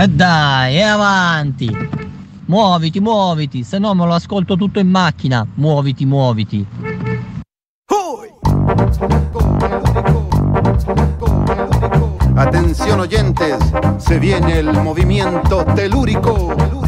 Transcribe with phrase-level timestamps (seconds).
[0.00, 1.70] E dai, e avanti!
[2.46, 5.46] Muoviti, muoviti, se no me lo ascolto tutto in macchina.
[5.56, 6.66] Muoviti, muoviti.
[12.34, 13.58] Atención oyentes,
[13.98, 16.79] se viene el movimiento telúrico.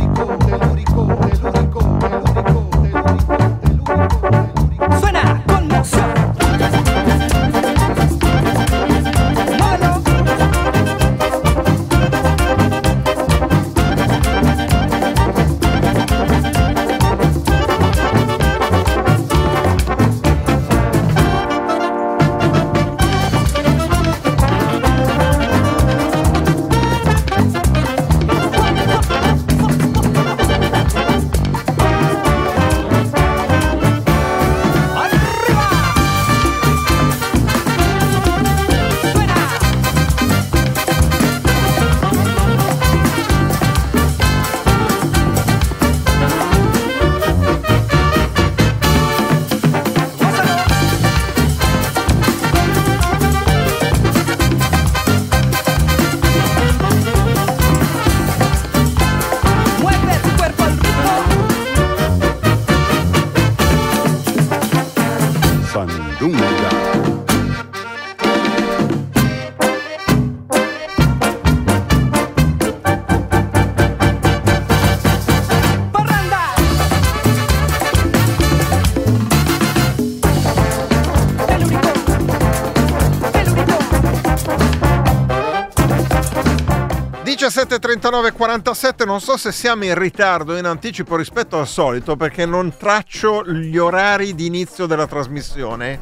[87.52, 92.46] 17, 39, 47, non so se siamo in ritardo, in anticipo rispetto al solito perché
[92.46, 96.00] non traccio gli orari di inizio della trasmissione.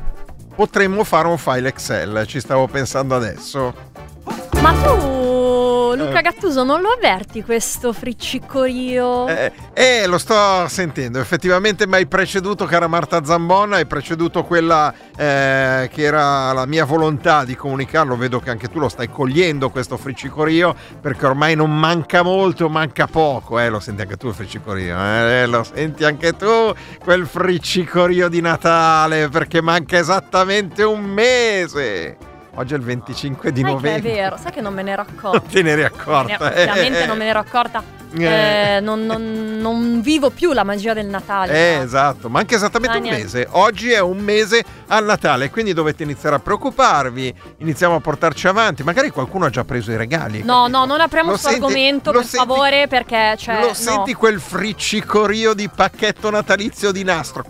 [0.55, 3.75] Potremmo fare un file Excel, ci stavo pensando adesso.
[4.63, 9.27] Ma tu, Luca Gattuso, non lo avverti questo friccicorio?
[9.27, 14.93] Eh, eh, lo sto sentendo, effettivamente mi hai preceduto, cara Marta Zambona, hai preceduto quella
[15.17, 19.71] eh, che era la mia volontà di comunicarlo, vedo che anche tu lo stai cogliendo
[19.71, 24.35] questo friccicorio, perché ormai non manca molto, manca poco, eh, lo senti anche tu il
[24.35, 32.19] friccicorio, eh, lo senti anche tu quel friccicorio di Natale, perché manca esattamente un mese.
[32.57, 34.13] Oggi è il 25 di Sai che è novembre.
[34.13, 35.41] vero, sai che non me ne ero Non accorta.
[35.49, 36.47] te ne eri accorta.
[36.49, 37.07] Ovviamente eh.
[37.07, 38.00] non me ne ero accorta.
[38.13, 38.77] Eh.
[38.77, 41.53] Eh, non, non- non vivo più la magia del Natale.
[41.75, 41.83] Eh, no.
[41.83, 43.23] esatto, manca esattamente un Daniel.
[43.23, 43.47] mese.
[43.51, 48.83] Oggi è un mese al Natale, quindi dovete iniziare a preoccuparvi, iniziamo a portarci avanti.
[48.83, 50.43] Magari qualcuno ha già preso i regali.
[50.43, 50.79] No, capito?
[50.79, 53.75] no, non apriamo questo argomento, per senti- favore, perché cioè, Lo no.
[53.75, 57.45] senti quel friccicorio di pacchetto natalizio di nastro?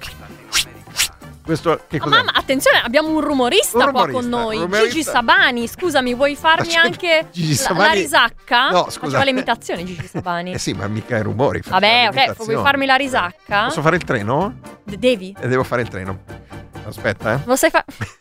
[1.50, 4.56] Questo che Oh, mamma, attenzione, abbiamo un rumorista, Un qua rumorista, con noi.
[4.58, 4.88] rumorista.
[4.88, 8.68] Gigi Sabani, scusami, vuoi farmi anche Gigi la- la, risacca?
[8.70, 9.00] No, scusa.
[9.00, 10.52] Faceva le imitazioni Gigi Sabani.
[10.54, 11.60] Eh sì, ma mica i rumori.
[11.66, 13.64] Vabbè, ok, vuoi farmi la risacca?
[13.64, 14.60] Posso fare il treno?
[14.84, 15.34] De- devi.
[15.40, 16.18] E devo fare il treno.
[16.86, 17.40] Aspetta, eh.
[17.44, 17.84] Lo sai fare?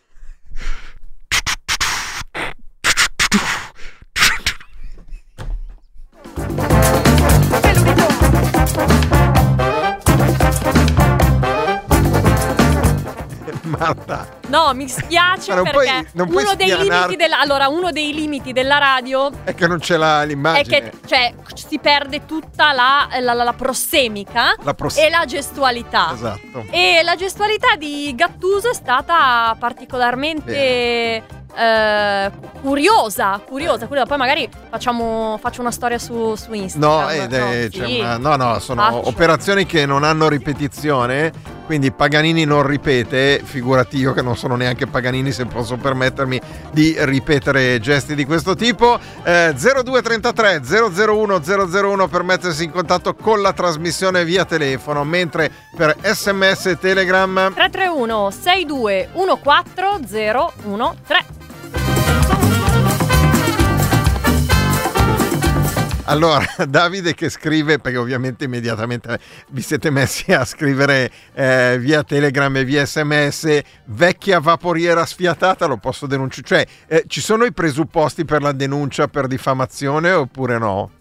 [13.70, 14.28] Marta.
[14.48, 18.14] No, mi spiace non puoi- perché non puoi uno dei limiti della allora, uno dei
[18.14, 20.82] limiti della radio È che non c'è la, è l'immagine.
[20.82, 26.12] che cioè si perde tutta la, la, la- la prossemica La pross- e la gestualità.
[26.14, 26.66] Esatto.
[26.72, 31.24] E la gestualità di Gattuso è stata particolarmente
[31.60, 32.32] eh,
[32.62, 34.08] curiosa, curiosa, curiosa.
[34.08, 37.02] Poi magari facciamo, faccio una storia su, su Instagram.
[37.02, 38.00] No, ed è- c'è sì.
[38.00, 39.08] una- no, no, sono Faccio.
[39.08, 41.58] operazioni che non hanno ripetizione.
[41.70, 46.96] Quindi Paganini non ripete, figurati io che non sono neanche Paganini se posso permettermi di
[46.98, 48.98] ripetere gesti di questo tipo.
[49.24, 55.96] Eh, 0233 001 001 per mettersi in contatto con la trasmissione via telefono, mentre per
[56.02, 60.08] sms e telegram 331 6214
[61.06, 61.48] 013
[66.10, 69.20] Allora, Davide che scrive, perché ovviamente immediatamente
[69.50, 75.78] vi siete messi a scrivere eh, via Telegram e via SMS, vecchia vaporiera sfiatata, lo
[75.78, 76.48] posso denunciare.
[76.48, 80.92] Cioè, eh, ci sono i presupposti per la denuncia per diffamazione oppure no?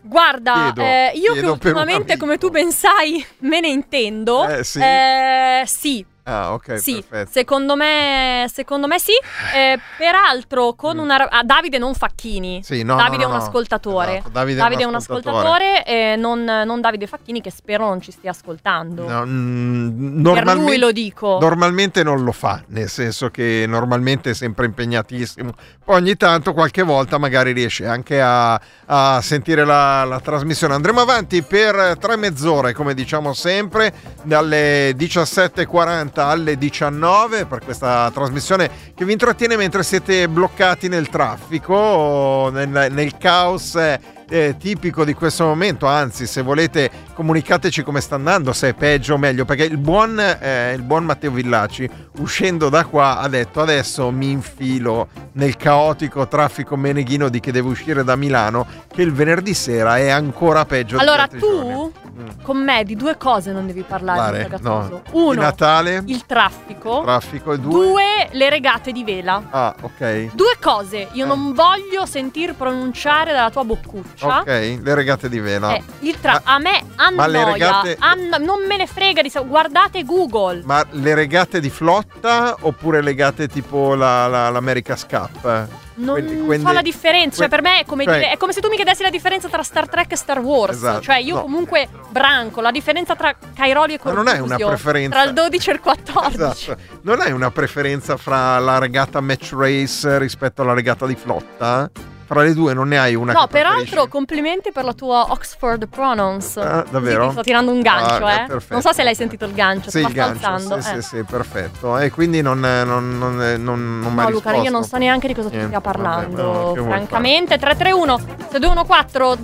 [0.00, 4.46] Guarda, Chiedo- eh, io che ultimamente, come tu ben sai, me ne intendo.
[4.48, 4.78] Eh, sì.
[4.80, 6.06] eh, sì.
[6.28, 7.30] Ah, ok, Sì, perfetto.
[7.30, 9.12] secondo me, secondo me sì.
[9.54, 11.28] Eh, peraltro, con una.
[11.28, 12.56] ah, Davide non Facchini.
[12.58, 12.62] Mm.
[12.62, 13.44] Sì, no, Davide no, è no, un no.
[13.44, 14.12] ascoltatore.
[14.16, 15.84] Esatto, Davide è un un ascoltatore.
[15.84, 19.06] eh, non, non Davide Facchini, che spero non ci stia ascoltando.
[19.08, 21.38] No, mm, per lui lo dico.
[21.40, 25.52] normalmente non lo fa, nel senso che normalmente è sempre impegnatissimo.
[25.84, 30.74] Poi ogni tanto, qualche volta, magari riesce anche a, a sentire la, la trasmissione.
[30.74, 33.92] Andremo avanti per tre mezz'ore, come diciamo sempre,
[34.24, 42.50] dalle 17.40 alle 19 per questa trasmissione che vi intrattiene mentre siete bloccati nel traffico,
[42.52, 43.78] nel, nel caos.
[44.28, 49.14] Eh, tipico di questo momento, anzi se volete comunicateci come sta andando, se è peggio
[49.14, 51.88] o meglio, perché il buon, eh, il buon Matteo Villaci
[52.18, 57.68] uscendo da qua ha detto adesso mi infilo nel caotico traffico meneghino di che deve
[57.68, 60.98] uscire da Milano, che il venerdì sera è ancora peggio.
[60.98, 61.92] Allora, tu.
[62.16, 62.28] Mm.
[62.40, 64.78] con me di due cose non devi parlare, Pare, no.
[64.78, 65.02] Gattuso.
[65.04, 67.02] Di Uno, Natale, il traffico.
[67.02, 67.86] traffico e due.
[67.86, 69.42] Due, le regate di vela.
[69.50, 70.34] Ah, ok.
[70.34, 71.28] Due cose, io Eh.
[71.28, 74.15] non voglio sentir pronunciare dalla tua boccuccia.
[74.20, 74.46] Ok,
[74.82, 75.74] le regate di vela.
[75.74, 76.82] Eh, il tra- Ma- a me
[77.14, 80.62] ma le annoia, regate- anno- non me ne frega di guardate Google.
[80.64, 85.68] Ma le regate di flotta oppure legate tipo la, la- l'America's Cup?
[85.98, 88.52] Non Quindi- quindi- fa la differenza, cioè per me è come, cioè- dire- è come
[88.52, 90.76] se tu mi chiedessi la differenza tra Star Trek e Star Wars.
[90.76, 91.40] Esatto, Cioè io no.
[91.42, 94.24] comunque branco la differenza tra Cairoli e Ma Cortuzio.
[94.38, 95.10] non è una preferenza.
[95.18, 96.36] Tra il 12 e il 14.
[96.36, 96.80] Esatto.
[97.02, 101.90] Non hai una preferenza fra la regata match race rispetto alla regata di flotta?
[102.26, 106.56] Fra le due non ne hai una No, peraltro complimenti per la tua Oxford Pronouns.
[106.56, 107.22] Ah, davvero?
[107.22, 108.44] Sì, ti sto tirando un gancio, Ah, eh.
[108.46, 108.72] perfetto.
[108.72, 110.82] Non so se l'hai sentito il gancio, Sì, il gancio, sì, eh.
[110.82, 111.96] sì, sì, perfetto.
[111.98, 115.34] E quindi non, non, non, non, non mi No, Luca, io non so neanche di
[115.34, 116.74] cosa tu Niente, stia parlando.
[116.74, 118.18] vabbè, no, francamente, 331
[118.50, 119.42] 6214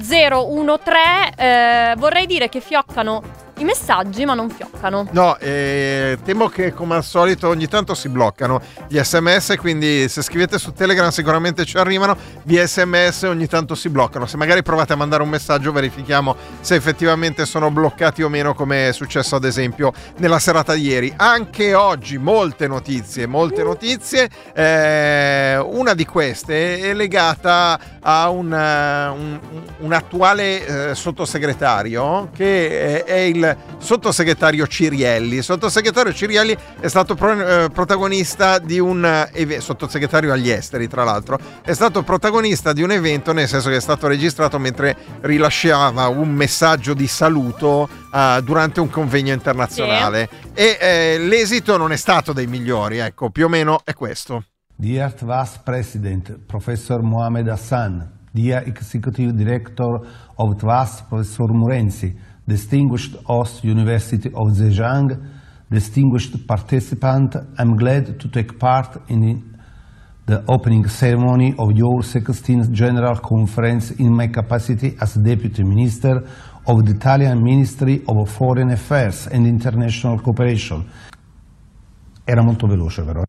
[0.83, 3.23] 013 eh, vorrei dire che fioccano
[3.63, 5.07] i messaggi, ma non fioccano.
[5.13, 10.21] No, eh, temo che come al solito ogni tanto si bloccano gli sms, quindi se
[10.23, 14.27] scrivete su Telegram sicuramente ci arrivano, via sms ogni tanto si bloccano.
[14.27, 18.89] Se magari provate a mandare un messaggio verifichiamo se effettivamente sono bloccati o meno come
[18.89, 21.13] è successo ad esempio nella serata di ieri.
[21.17, 24.29] Anche oggi molte notizie, molte notizie.
[24.55, 29.41] Eh, una di queste è legata a un, eh, un-
[29.79, 35.37] un attuale eh, sottosegretario che è, è il sottosegretario Cirielli.
[35.37, 40.89] Il sottosegretario Cirielli è stato pro- eh, protagonista di un eh, eve- sottosegretario agli esteri,
[40.89, 44.97] tra l'altro, è stato protagonista di un evento nel senso che è stato registrato mentre
[45.21, 51.97] rilasciava un messaggio di saluto eh, durante un convegno internazionale e eh, l'esito non è
[51.97, 54.45] stato dei migliori, ecco, più o meno è questo.
[54.75, 60.01] Dear Vice President Professor Mohamed Hassan, dear Executive Director
[60.35, 62.17] of TWAS Professor Murenzi,
[62.53, 65.09] distinguished host University of Zhejiang,
[65.71, 69.21] distinguished participant, I'm glad to take part in
[70.27, 76.23] the opening ceremony of your 16th General Conference in my capacity as Deputy Minister
[76.67, 80.85] of the Italian Ministry of Foreign Affairs and International Cooperation.
[82.25, 83.23] Era molto veloce però.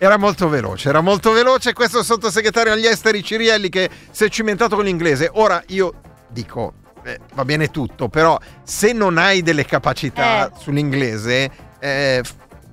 [0.00, 4.76] Era molto veloce, era molto veloce questo sottosegretario agli esteri Cirielli che si è cimentato
[4.76, 5.28] con l'inglese.
[5.34, 5.92] Ora io
[6.28, 10.52] dico, eh, va bene tutto, però se non hai delle capacità Eh.
[10.56, 11.50] sull'inglese,
[11.80, 12.22] eh,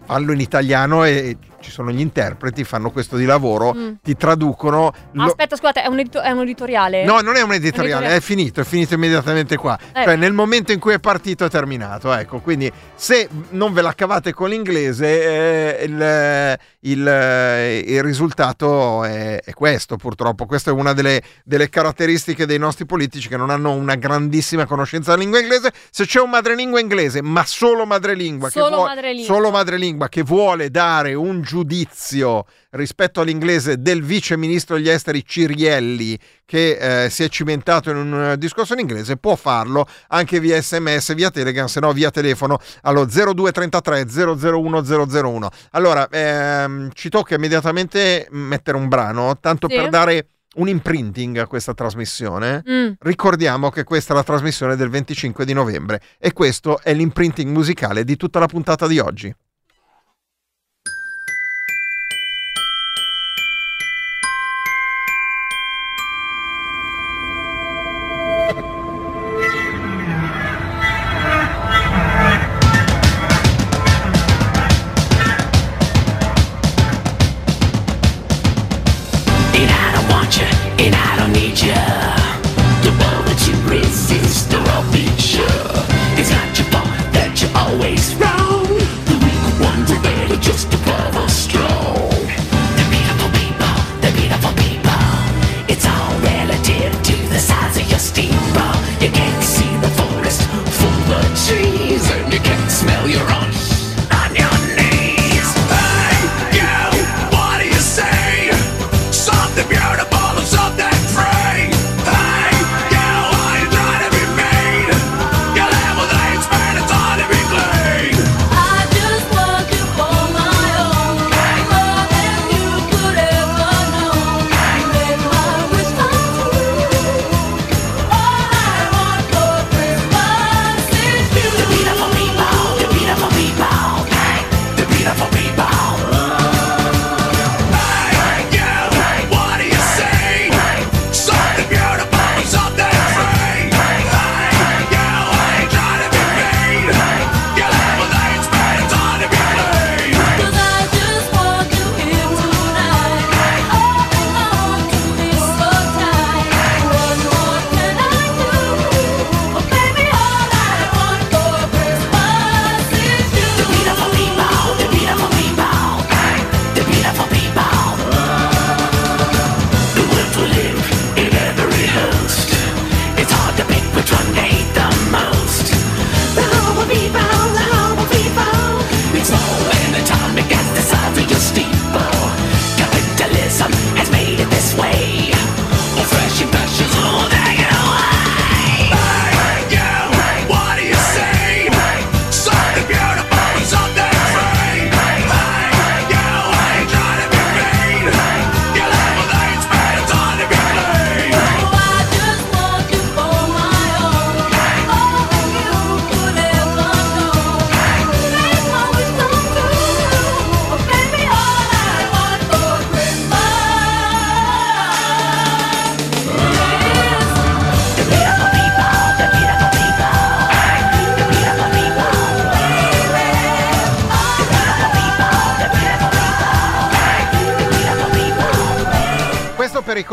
[0.05, 3.93] fallo in italiano e ci sono gli interpreti, fanno questo di lavoro, Mm.
[4.03, 4.93] ti traducono...
[5.13, 7.03] lo- Aspetta, scusate, è un, edito- è un editoriale?
[7.05, 8.15] No, non è un editoriale, Editoriale.
[8.17, 9.75] è finito, è finito immediatamente qua.
[9.95, 10.03] Eh.
[10.03, 12.37] Cioè, nel momento in cui è partito è terminato, ecco.
[12.39, 19.41] Quindi, se non ve la cavate con l'inglese, eh, il, il- eh, il risultato è,
[19.43, 20.45] è questo, purtroppo.
[20.45, 25.11] Questa è una delle, delle caratteristiche dei nostri politici che non hanno una grandissima conoscenza
[25.11, 25.71] della lingua inglese.
[25.89, 29.33] Se c'è un madrelingua inglese, ma solo madrelingua, che Solo vuo- madrelingua.
[29.35, 32.45] solo madrelingua che vuole dare un giudizio
[32.75, 38.23] rispetto all'inglese del vice ministro degli esteri Cirielli che eh, si è cimentato in un
[38.31, 42.59] eh, discorso in inglese può farlo anche via sms via telegram se no via telefono
[42.81, 49.75] allo 0233 001 001 allora ehm, ci tocca immediatamente mettere un brano tanto Sì.
[49.75, 52.91] per dare un imprinting a questa trasmissione Mm.
[52.99, 58.03] Ricordiamo che questa è la trasmissione del 25 di novembre e questo è l'imprinting musicale
[58.03, 59.33] di tutta la puntata di oggi.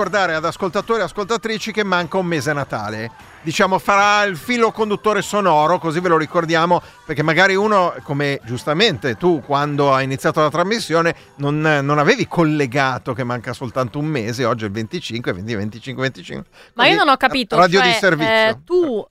[0.02, 3.10] Ricordare ad ascoltatori e ascoltatrici che manca un mese a Natale.
[3.42, 9.14] Diciamo farà il filo conduttore sonoro, così ve lo ricordiamo, perché magari uno, come giustamente
[9.16, 14.44] tu quando hai iniziato la trasmissione, non, non avevi collegato che manca soltanto un mese,
[14.44, 16.50] oggi è il 25, 20, 25, 25.
[16.74, 17.56] Ma io Così, non ho capito.
[17.56, 18.32] Radio cioè, di servizio.
[18.32, 19.06] eh, tu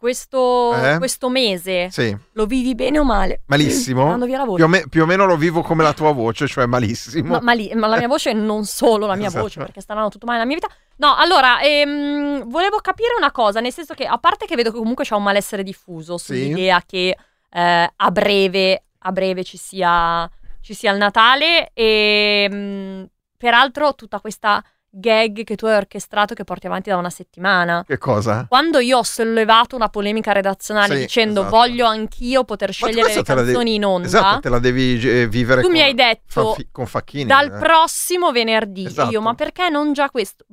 [0.00, 0.96] questo, Eh?
[0.98, 3.42] questo mese Sì, lo vivi bene o male?
[3.46, 4.06] malissimo.
[4.06, 4.56] Mando via la voce.
[4.56, 7.38] Più o, me- più o meno lo vivo come la tua voce, cioè malissimo.
[7.38, 9.42] Ma, ma ma la mia voce non solo la mia Esatto.
[9.44, 10.74] voce, perché sta andando tutto male nella mia vita.
[10.96, 14.78] No, allora, ehm, volevo capire una cosa, nel senso che, a parte che vedo che
[14.78, 16.24] comunque c'è un malessere diffuso Sì.
[16.26, 17.16] sull'idea che
[17.52, 20.28] eh, a breve, a breve ci sia,
[20.60, 26.42] ci sia il Natale e mh, peraltro tutta questa gag che tu hai orchestrato che
[26.44, 27.84] porti avanti da una settimana.
[27.86, 28.46] Che cosa?
[28.48, 31.56] Quando io ho sollevato una polemica redazionale Sì, dicendo esatto.
[31.56, 35.28] voglio anch'io poter scegliere le la devi- canzoni in onda, Esatto, te la devi eh,
[35.28, 36.22] vivere tu con, mi hai detto
[36.54, 37.24] fanfi- con Facchini.
[37.26, 37.58] dal eh.
[37.58, 38.86] prossimo venerdì.
[38.86, 39.10] Esatto.
[39.10, 40.44] Io, ma perché non già questo?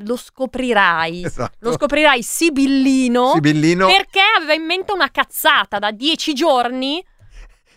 [0.00, 1.24] Lo scoprirai.
[1.24, 1.56] Esatto.
[1.60, 3.32] Lo scoprirai sibillino.
[3.34, 3.86] Sibillino.
[3.86, 7.04] Perché aveva in mente una cazzata da dieci giorni.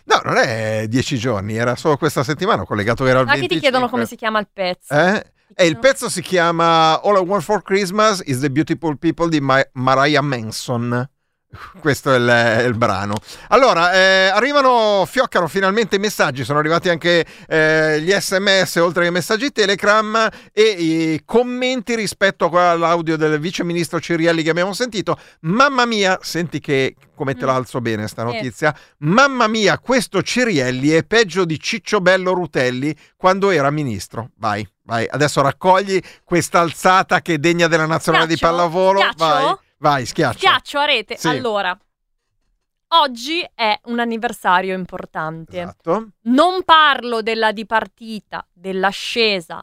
[0.04, 3.40] No, non è dieci giorni, era solo questa settimana, ho collegato era il Ma che
[3.40, 3.60] ti 25.
[3.60, 4.94] chiedono come si chiama il pezzo.
[4.94, 5.32] Eh?
[5.60, 9.40] E il pezzo si chiama All I Want for Christmas is the Beautiful People di
[9.40, 11.04] Ma- Mariah Manson.
[11.80, 13.14] Questo è il, è il brano.
[13.48, 19.10] Allora, eh, arrivano, fioccano finalmente i messaggi, sono arrivati anche eh, gli sms oltre ai
[19.10, 25.18] messaggi Telegram e i commenti rispetto all'audio del vice ministro Cirielli che abbiamo sentito.
[25.40, 27.46] Mamma mia, senti che come te Mm.
[27.48, 28.72] la alzo bene sta notizia.
[28.98, 34.30] Mamma mia, questo Cirielli è peggio di Ciccio Bello Rutelli quando era ministro.
[34.36, 38.54] Vai, vai, adesso raccogli questa alzata che è degna della nazionale di Schiaccio?
[38.56, 38.98] pallavolo.
[39.00, 39.16] Schiaccio?
[39.24, 40.38] Vai, vai, schiaccia.
[40.38, 41.16] Schiaccio a rete.
[41.18, 41.28] Sì.
[41.28, 41.78] Allora,
[42.88, 45.60] oggi è un anniversario importante.
[45.60, 46.08] Esatto.
[46.22, 49.62] Non parlo della dipartita, dell'ascesa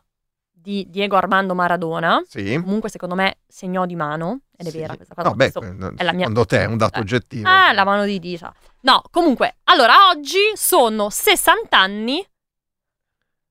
[0.52, 2.22] di Diego Armando Maradona.
[2.28, 2.60] Sì.
[2.64, 4.42] Comunque, secondo me, segnò di mano.
[4.58, 4.78] Ed è Sì.
[4.78, 5.30] vera questa cosa.
[5.30, 5.52] No, beh,
[5.98, 7.02] è la mia- secondo te è un dato Eh.
[7.02, 7.50] oggettivo.
[7.50, 8.54] Ah, la mano di dita.
[8.82, 12.26] No, comunque, allora oggi sono 60 anni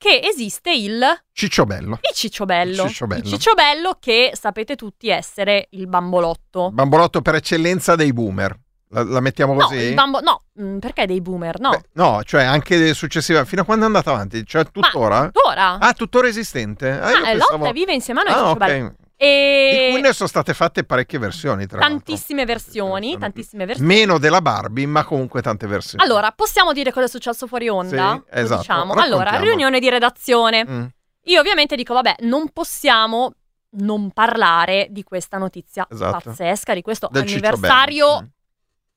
[0.04, 1.98] che esiste il, Ciccio Bello.
[2.02, 2.82] il Cicciobello.
[2.82, 3.22] Il Cicciobello.
[3.22, 6.70] Il Cicciobello che sapete tutti essere il bambolotto.
[6.70, 8.54] Bambolotto per eccellenza dei boomer.
[8.90, 9.76] La, la mettiamo No, così?
[9.76, 11.58] il bambo- no, mm, perché dei boomer?
[11.58, 11.70] No.
[11.70, 13.44] Beh, no, cioè anche successiva.
[13.46, 14.44] Fino a quando è andata avanti?
[14.46, 15.30] Cioè tuttora?
[15.32, 15.78] Tuttora.
[15.80, 16.90] Ah, tuttora esistente?
[16.90, 18.86] Ah, Ah, pensavo- lotta vive insieme a noi Ah, Cicciobello.
[18.86, 18.94] ok.
[19.16, 21.98] E Di cui ne sono state fatte parecchie versioni, tra l'altro.
[21.98, 23.88] tantissime versioni, tantissime versioni.
[23.94, 26.02] Meno della Barbie, ma comunque tante versioni.
[26.04, 28.22] Allora, possiamo dire cosa è successo fuori onda?
[28.26, 28.60] Sì, esatto.
[28.60, 28.92] Diciamo.
[28.94, 30.66] Allora, riunione di redazione.
[30.68, 30.84] Mm,
[31.26, 33.32] Io ovviamente dico, vabbè, non possiamo
[33.76, 36.30] non parlare di questa notizia Esatto.
[36.30, 38.30] pazzesca, di questo del anniversario Cicciobello.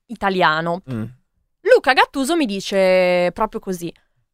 [0.07, 0.81] italiano.
[0.91, 1.03] Mm, mm.
[1.61, 3.91] Luca Gattuso mi dice proprio così,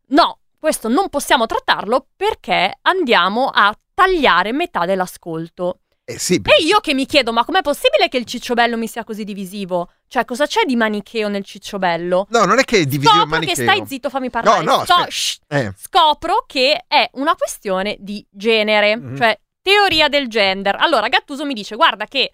[0.09, 5.79] no, questo non possiamo trattarlo perché andiamo a tagliare metà dell'ascolto.
[6.05, 9.05] Eh sì, E io che mi chiedo, ma com'è possibile che il Cicciobello mi sia
[9.05, 9.89] così divisivo?
[10.07, 12.27] Cioè, cosa c'è di manicheo nel Cicciobello?
[12.29, 13.63] No, non è che è divisivo Scopro che manicheo.
[13.65, 14.65] stai zitto, fammi parlare.
[14.65, 15.37] No, no, Sto- shh.
[15.47, 19.15] Eh, scopro che è una questione di genere, Mhm.
[19.15, 20.75] cioè teoria del gender.
[20.75, 22.31] Allora Gattuso mi dice, guarda che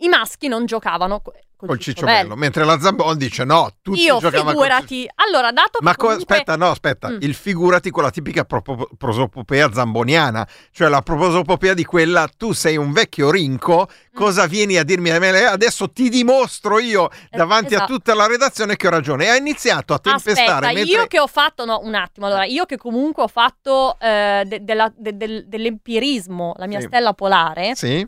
[0.00, 1.22] i maschi non giocavano
[1.58, 2.36] col, col Cicciobello.
[2.36, 5.10] Mentre la Zambon dice no, tutti Io giocavano col figurati.
[5.16, 7.18] Allora, dato che Ma co- comunque- aspetta, no, aspetta, Mm.
[7.20, 12.76] il figurati con la tipica propo- prosopopea zamboniana, cioè la prosopopea di quella tu sei
[12.76, 14.14] un vecchio rinco, Mm.
[14.16, 15.44] cosa vieni a dirmi a me?
[15.44, 17.92] Adesso ti dimostro io davanti a esatto.
[17.92, 19.24] tutta la redazione che ho ragione.
[19.24, 22.44] E ha iniziato a tempestare Aspetta, mentre io che ho fatto, no, un attimo, allora,
[22.44, 26.86] io che comunque ho fatto eh, de- de- del- dell'empirismo, la mia Sì.
[26.86, 28.06] stella polare, Sì?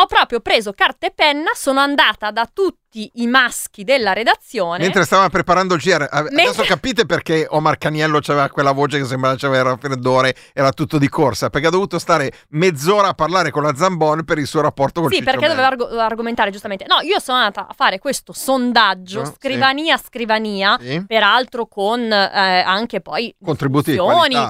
[0.00, 4.78] ho proprio preso carta e penna, sono andata da tutti i maschi della redazione.
[4.78, 9.04] Mentre stava preparando il GR, adesso Mentre- capite perché Omar Caniello aveva quella voce che
[9.04, 13.62] sembrava c'aveva raffreddore, era tutto di corsa, perché ha dovuto stare mezz'ora a parlare con
[13.62, 16.86] la Zambon per il suo rapporto con Sì, perché doveva argo- argomentare giustamente.
[16.88, 19.32] No, io sono andata a fare questo sondaggio, No, sì.
[19.36, 21.04] scrivania a scrivania, Sì?
[21.06, 23.98] peraltro con eh, anche poi Contributi di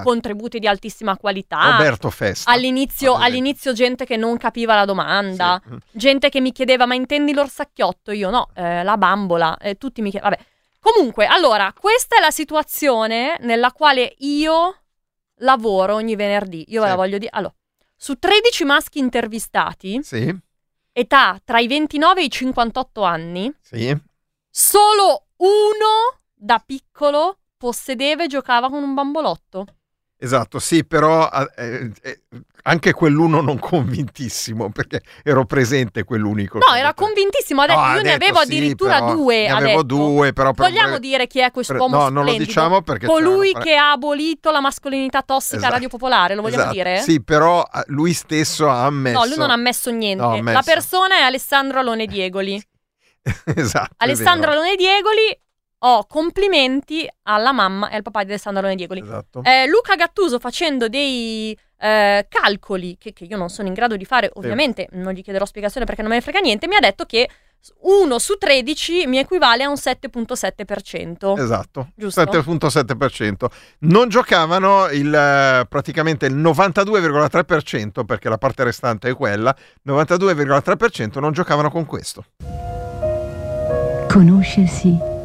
[0.02, 1.70] contributi di altissima qualità.
[1.72, 2.50] Roberto Festa.
[2.50, 5.76] All'inizio, all'inizio gente che non capiva la domanda, Sì.
[5.92, 8.12] Gente che mi chiedeva ma intendi l'orsacchiotto?
[8.12, 10.48] Io no, eh, la bambola, eh, tutti mi chiedevano, vabbè.
[10.80, 14.76] Comunque, allora, questa è la situazione nella quale io
[15.40, 16.64] lavoro ogni venerdì.
[16.68, 16.92] Io ve Sì.
[16.92, 17.30] la voglio dire.
[17.34, 17.54] Allora,
[17.96, 20.34] su 13 maschi intervistati, Sì,
[20.92, 23.96] età tra i 29 e i 58 anni, sì.
[24.48, 29.66] solo uno da piccolo possedeva e giocava con un bambolotto.
[30.20, 32.20] Esatto, sì, però eh, eh,
[32.64, 36.58] anche quell'uno non convintissimo perché ero presente quell'unico.
[36.58, 37.62] No, era convintissimo.
[37.62, 39.42] Ha detto, No, io ne avevo sì, addirittura però due.
[39.46, 42.44] Ne avevo due, però per- Vogliamo dire chi è quest'uomo No, non lo splendido?
[42.46, 45.72] diciamo perché Colui che ha abolito la mascolinità tossica Esatto.
[45.74, 46.74] Radio Popolare, lo vogliamo Esatto.
[46.76, 46.98] dire?
[47.00, 49.18] Sì, però eh, lui stesso ha ammesso.
[49.20, 50.22] No, lui non ha ammesso niente.
[50.24, 50.56] No, ammesso.
[50.56, 52.60] La persona è Alessandro Alone Diegoli.
[53.54, 53.94] esatto.
[53.98, 54.50] Alessandro.
[54.50, 55.40] Alone Diegoli,
[55.80, 59.00] ho complimenti alla mamma e al papà di Alessandro Alone Diegoli.
[59.00, 59.42] Esatto.
[59.44, 64.04] Eh, Luca Gattuso facendo dei eh, calcoli che, che io non sono in grado di
[64.04, 67.04] fare, ovviamente non gli chiederò spiegazione perché non me ne frega niente, mi ha detto
[67.04, 67.28] che
[67.80, 71.38] 1 su 13 mi equivale a un 7.7%.
[71.38, 72.22] Esatto, Giusto?
[72.22, 73.46] 7.7%.
[73.80, 79.54] Non giocavano il, eh, praticamente il 92,3% perché la parte restante è quella,
[79.86, 82.24] 92,3% non giocavano con questo.
[84.08, 85.16] Conoscersi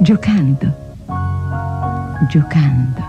[0.00, 0.72] giocando,
[2.28, 3.02] giocando,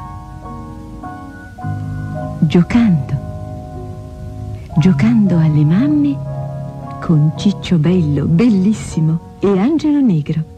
[2.41, 3.13] giocando,
[4.77, 6.33] giocando alle mamme
[7.01, 10.53] con Ciccio Bello, bellissimo, e Angelo Negro.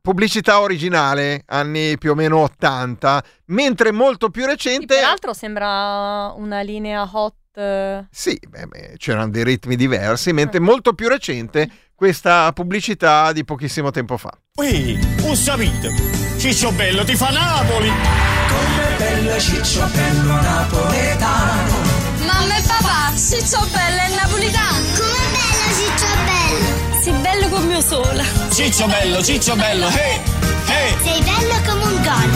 [0.00, 4.94] Pubblicità originale, anni più o meno 80, mentre molto più Sì, recente...
[4.94, 7.34] peraltro sembra una linea hot.
[7.56, 13.44] eh, Sì, beh, beh, c'erano dei ritmi diversi, mentre molto più recente questa pubblicità di
[13.44, 14.30] pochissimo tempo fa.
[14.56, 15.92] Ui, un sapete,
[16.38, 17.88] Ciccio Bello ti fa Napoli!
[17.88, 21.72] Come bello Ciccio bello napoletano
[22.26, 24.76] Mamma e papà, Ciccio Bello è napolitano.
[24.96, 27.02] Come bello Ciccio Bello.
[27.02, 28.24] Sei bello come mio sole.
[28.50, 30.20] Ciccio Bello, Ciccio Bello, hey,
[30.66, 30.96] hey!
[31.02, 32.30] Sei bello come un gol.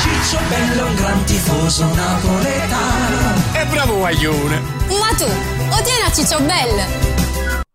[0.00, 4.60] Ciccio bello un gran tifoso napoletano E bravo guaglione!
[4.88, 7.31] Ma tu, o tieni a Ciccio Bello?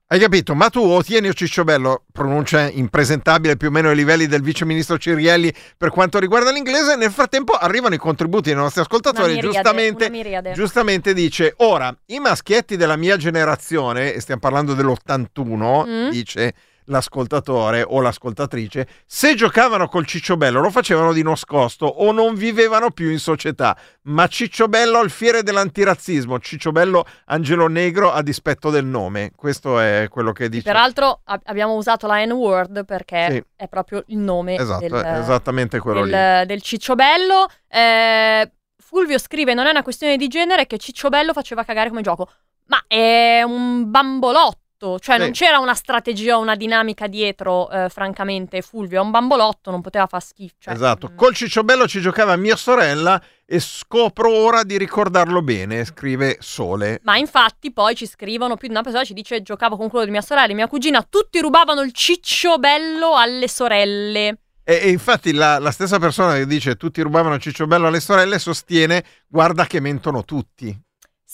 [0.10, 0.56] Hai capito?
[0.56, 4.98] Ma tu ottieni o Cicciobello, pronuncia impresentabile più o meno ai livelli del vice ministro
[4.98, 6.96] Cirielli per quanto riguarda l'inglese.
[6.96, 9.34] Nel frattempo arrivano i contributi dei nostri ascoltatori.
[9.34, 16.10] Miriade, giustamente, giustamente dice: Ora, i maschietti della mia generazione, e stiamo parlando dell'81, Mm.
[16.10, 16.54] dice
[16.88, 23.10] l'ascoltatore o l'ascoltatrice, se giocavano col Cicciobello lo facevano di nascosto o non vivevano più
[23.10, 23.78] in società.
[24.04, 29.32] Ma Cicciobello al fiere dell'antirazzismo, Cicciobello Angelo Negro a dispetto del nome.
[29.36, 30.64] Questo è quello che dice.
[30.64, 33.44] Peraltro ab- abbiamo usato la N-word perché Sì.
[33.56, 36.10] è proprio il nome Esatto, del, esattamente quello lì.
[36.12, 37.48] del, del Cicciobello.
[37.70, 42.30] Eh, Fulvio scrive: Non è una questione di genere che Cicciobello faceva cagare come gioco,
[42.68, 44.60] ma è un bambolotto.
[45.00, 45.44] Cioè, non Sì.
[45.44, 48.62] c'era una strategia o una dinamica dietro, eh, francamente.
[48.62, 50.56] Fulvio è un bambolotto, non poteva far schifo.
[50.60, 51.10] cioè, esatto.
[51.12, 51.16] mm.
[51.16, 57.00] Col Cicciobello ci giocava mia sorella e scopro ora di ricordarlo bene, scrive Sole.
[57.04, 60.12] Ma infatti poi ci scrivono più di una persona ci dice giocavo con quello di
[60.12, 64.38] mia sorella e mia cugina, tutti rubavano il cicciobello alle sorelle.
[64.64, 69.02] E, e infatti la, la stessa persona che dice tutti rubavano Cicciobello alle sorelle sostiene
[69.28, 70.78] guarda che mentono tutti.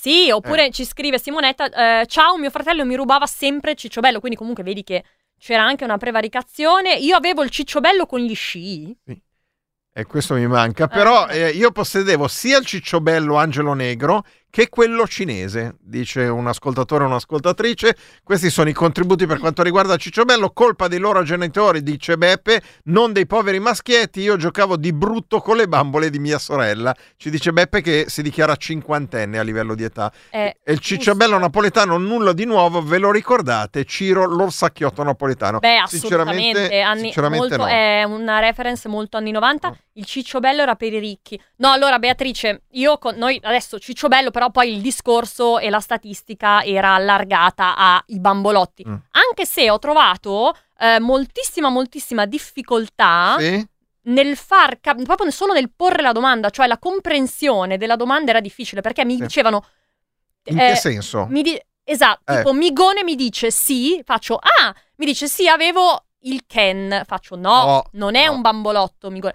[0.04, 0.34] Sì, Eh.
[0.34, 4.62] oppure ci scrive Simonetta, eh, ciao, mio fratello mi rubava sempre il cicciobello, quindi comunque
[4.62, 5.02] vedi che
[5.40, 6.96] c'era anche una prevaricazione.
[6.96, 8.94] Io avevo il cicciobello con gli sci.
[9.94, 10.90] E questo mi manca.
[10.90, 17.04] Però eh, io possedevo sia il Cicciobello Angelo Negro che quello cinese, dice un ascoltatore
[17.04, 17.96] o un'ascoltatrice.
[18.24, 23.14] Questi sono i contributi per quanto riguarda Cicciobello, colpa dei loro genitori, dice Beppe, non
[23.14, 24.22] dei poveri maschietti.
[24.22, 26.96] Io giocavo di brutto con le bambole di mia sorella.
[27.18, 30.14] Ci dice Beppe che si dichiara cinquantenne a livello di età.
[30.30, 33.86] Eh, E il Cicciobello napoletano, nulla di nuovo, ve lo ricordate?
[33.86, 35.58] Ciro l'orsacchiotto napoletano.
[35.58, 37.68] Beh, assolutamente, Sinceramente, anni, sinceramente molto- no.
[37.72, 39.68] è una reference molto anni 90.
[39.70, 39.78] No.
[39.94, 41.40] Il cicciobello era per i ricchi.
[41.58, 46.64] No, allora Beatrice, io con noi adesso cicciobello, però poi il discorso e la statistica
[46.64, 48.86] era allargata ai bambolotti.
[48.88, 48.96] Mm.
[49.12, 53.68] Anche se ho trovato eh, moltissima, moltissima difficoltà Sì?
[54.06, 58.40] nel far cap- proprio solo nel porre la domanda, cioè la comprensione della domanda era
[58.42, 59.22] difficile perché mi Sì.
[59.22, 59.66] dicevano
[60.46, 61.26] In eh, che senso?
[61.30, 62.38] mi di- esatto, Eh.
[62.38, 67.64] tipo Migone mi dice sì, faccio ah, mi dice sì, avevo il Ken, faccio no,
[67.66, 68.34] No, non è no.
[68.34, 69.34] un bambolotto, Migone.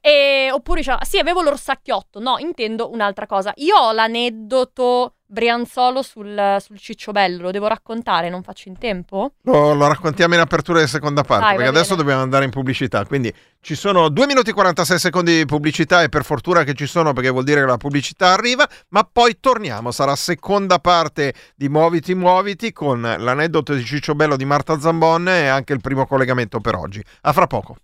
[0.00, 3.52] E, oppure dice sì, avevo l'orsacchiotto, no, intendo un'altra cosa.
[3.56, 9.34] Io ho l'aneddoto Brianzolo sul, sul cicciobello, lo devo raccontare, non faccio in tempo?
[9.42, 12.02] Lo, lo raccontiamo in apertura di seconda parte, Dai, perché adesso bene.
[12.02, 13.06] dobbiamo andare in pubblicità.
[13.06, 16.86] Quindi ci sono 2 minuti e 46 secondi di pubblicità e per fortuna che ci
[16.86, 21.68] sono perché vuol dire che la pubblicità arriva, ma poi torniamo, sarà seconda parte di
[21.68, 26.58] Muoviti Muoviti con l'aneddoto di Ciccio Bello di Marta Zambon e anche il primo collegamento
[26.58, 27.00] per oggi.
[27.20, 27.76] A fra poco.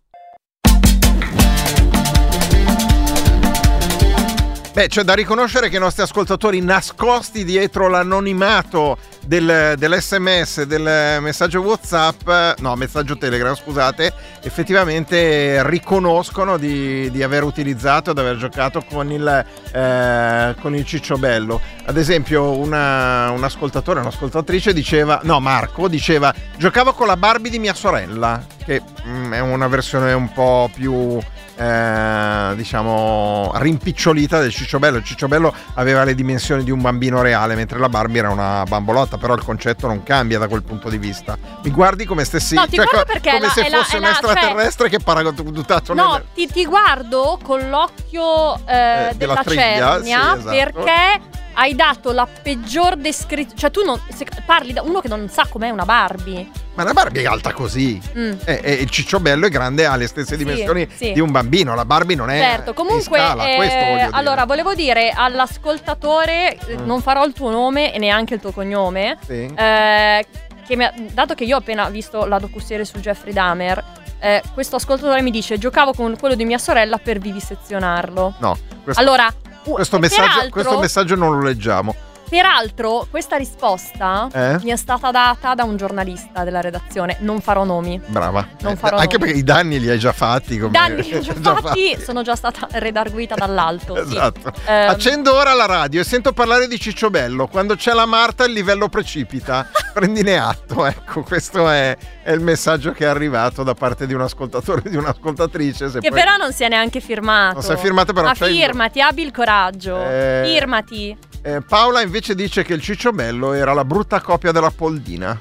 [4.76, 11.60] Beh, c'è da riconoscere che i nostri ascoltatori nascosti dietro l'anonimato del, dell'SMS, del messaggio
[11.60, 14.12] WhatsApp, no, messaggio Telegram, scusate,
[14.42, 21.60] effettivamente riconoscono di, di aver utilizzato ed aver giocato con il, eh, con il cicciobello.
[21.86, 27.58] Ad esempio, una, un ascoltatore, un'ascoltatrice diceva, no, Marco diceva, giocavo con la Barbie di
[27.58, 31.18] mia sorella, che mm, è una versione un po' più
[31.56, 37.78] eh, diciamo rimpicciolita del cicciobello il cicciobello aveva le dimensioni di un bambino reale mentre
[37.78, 41.36] la Barbie era una bambolotta però il concetto non cambia da quel punto di vista
[41.62, 44.10] mi guardi come stessi No, ti cioè, come la- se la- fosse è un la-
[44.10, 49.92] extraterrestre che paragottato No, nel ti, ti guardo con l'occhio eh, Eh, della della triglia,
[49.94, 50.50] cernia sì, esatto.
[50.56, 51.20] perché
[51.58, 53.58] hai dato la peggior descrizione.
[53.58, 56.48] Cioè, tu non, se- parli da uno che non sa com'è una Barbie.
[56.74, 58.32] ma la Barbie è alta così Mm.
[58.44, 61.12] e, e il cicciobello è grande ha le stesse dimensioni sì.
[61.12, 66.76] di un bambino la Barbie non è Certo, comunque, eh, allora volevo dire all'ascoltatore, eh,
[66.78, 66.84] Mm.
[66.86, 69.50] non farò il tuo nome e neanche il tuo cognome, Sì.
[69.54, 70.26] eh,
[70.66, 73.82] che ha- dato che io ho appena visto la docuserie su Jeffrey Dahmer,
[74.18, 78.34] eh, questo ascoltatore mi dice giocavo con quello di mia sorella per vivisezionarlo.
[78.38, 79.32] no questo, allora,
[79.72, 81.94] questo messaggio, questo messaggio non lo leggiamo
[82.28, 84.58] Peraltro, questa risposta Eh?
[84.62, 87.16] mi è stata data da un giornalista della redazione.
[87.20, 88.00] Non farò nomi.
[88.06, 88.46] Brava.
[88.60, 89.24] Non Eh, farò Anche nomi.
[89.26, 90.58] perché i danni li hai già fatti.
[90.58, 90.72] Come...
[90.72, 93.94] Danni che ho già già fatti, sono già stata redarguita dall'alto.
[93.94, 94.10] sì.
[94.10, 94.52] Esatto.
[94.66, 97.46] Ehm, Accendo ora la radio e sento parlare di Cicciobello.
[97.46, 99.68] Quando c'è la Marta il livello precipita.
[99.94, 100.84] Prendine atto.
[100.84, 104.90] Ecco, questo è, è il messaggio che è arrivato da parte di un ascoltatore e
[104.90, 105.90] di un'ascoltatrice.
[105.90, 107.54] Che poi- però non si è neanche firmato.
[107.54, 109.96] Non si è firmato, però Ma il- firmati, abbi il coraggio.
[110.02, 111.16] Eh, Firmati.
[111.46, 115.38] Eh, Paola invece dice che il Cicciobello era la brutta copia della Poldina.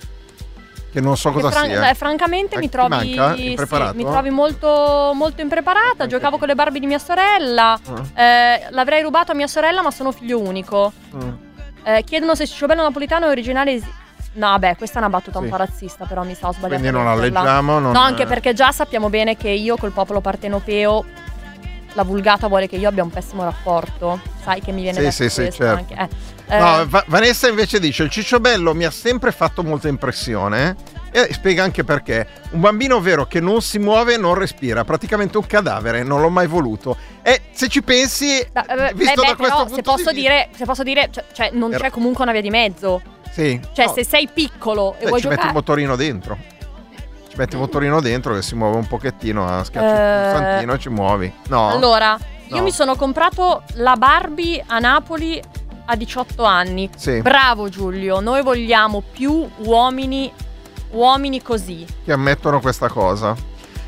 [0.91, 1.89] Che non so cosa Che fran- sia.
[1.89, 3.35] eh, francamente Eh, mi trovi, manca?
[3.35, 3.55] sì,
[3.95, 6.05] mi trovi molto, molto impreparata.
[6.05, 7.77] Giocavo con le Barbie di mia sorella.
[8.13, 10.93] Eh, l'avrei rubato a mia sorella, ma sono figlio unico.
[11.15, 11.29] Mm.
[11.83, 13.71] Eh, chiedono se Cicciobello Napolitano è originale.
[13.73, 13.91] esi-
[14.33, 15.49] No, vabbè, questa è una battuta un Sì.
[15.49, 16.79] po' razzista, però mi sa ho sbagliato.
[16.81, 20.21] Quindi non la leggiamo, non- No, anche perché già sappiamo bene che io col popolo
[20.21, 21.03] partenopeo.
[21.95, 24.19] La vulgata vuole che io abbia un pessimo rapporto.
[24.43, 25.93] Sai che mi viene Sì, detto sì, sì, certo.
[25.93, 25.93] anche.
[26.47, 30.75] Eh, eh, No, Va- Vanessa invece dice: Il cicciobello mi ha sempre fatto molta impressione.
[31.11, 32.27] E spiega anche perché.
[32.51, 36.29] Un bambino vero che non si muove e non respira, praticamente un cadavere, non l'ho
[36.29, 36.97] mai voluto.
[37.21, 40.49] E se ci pensi, eh, beh, visto beh, da questo però, se posso di dire,
[40.53, 43.01] se posso dire, cioè, cioè, non Era- c'è comunque una via di mezzo.
[43.31, 43.57] Sì.
[43.73, 45.47] Cioè, No, se sei piccolo e eh, vuoi ci metti giocare.
[45.47, 46.37] un motorino dentro.
[47.35, 50.73] Ci metti il motorino dentro che si muove un pochettino, a schiacci Eh, il pulsantino
[50.73, 51.33] e ci muovi.
[51.49, 51.67] No.
[51.69, 52.17] Allora,
[52.47, 52.61] io No.
[52.63, 55.41] mi sono comprato la Barbie a Napoli
[55.87, 56.89] a 18 anni.
[56.95, 57.19] Sì.
[57.21, 60.31] Bravo Giulio, noi vogliamo più uomini,
[60.91, 61.85] uomini così.
[62.05, 63.35] Che ammettono questa cosa.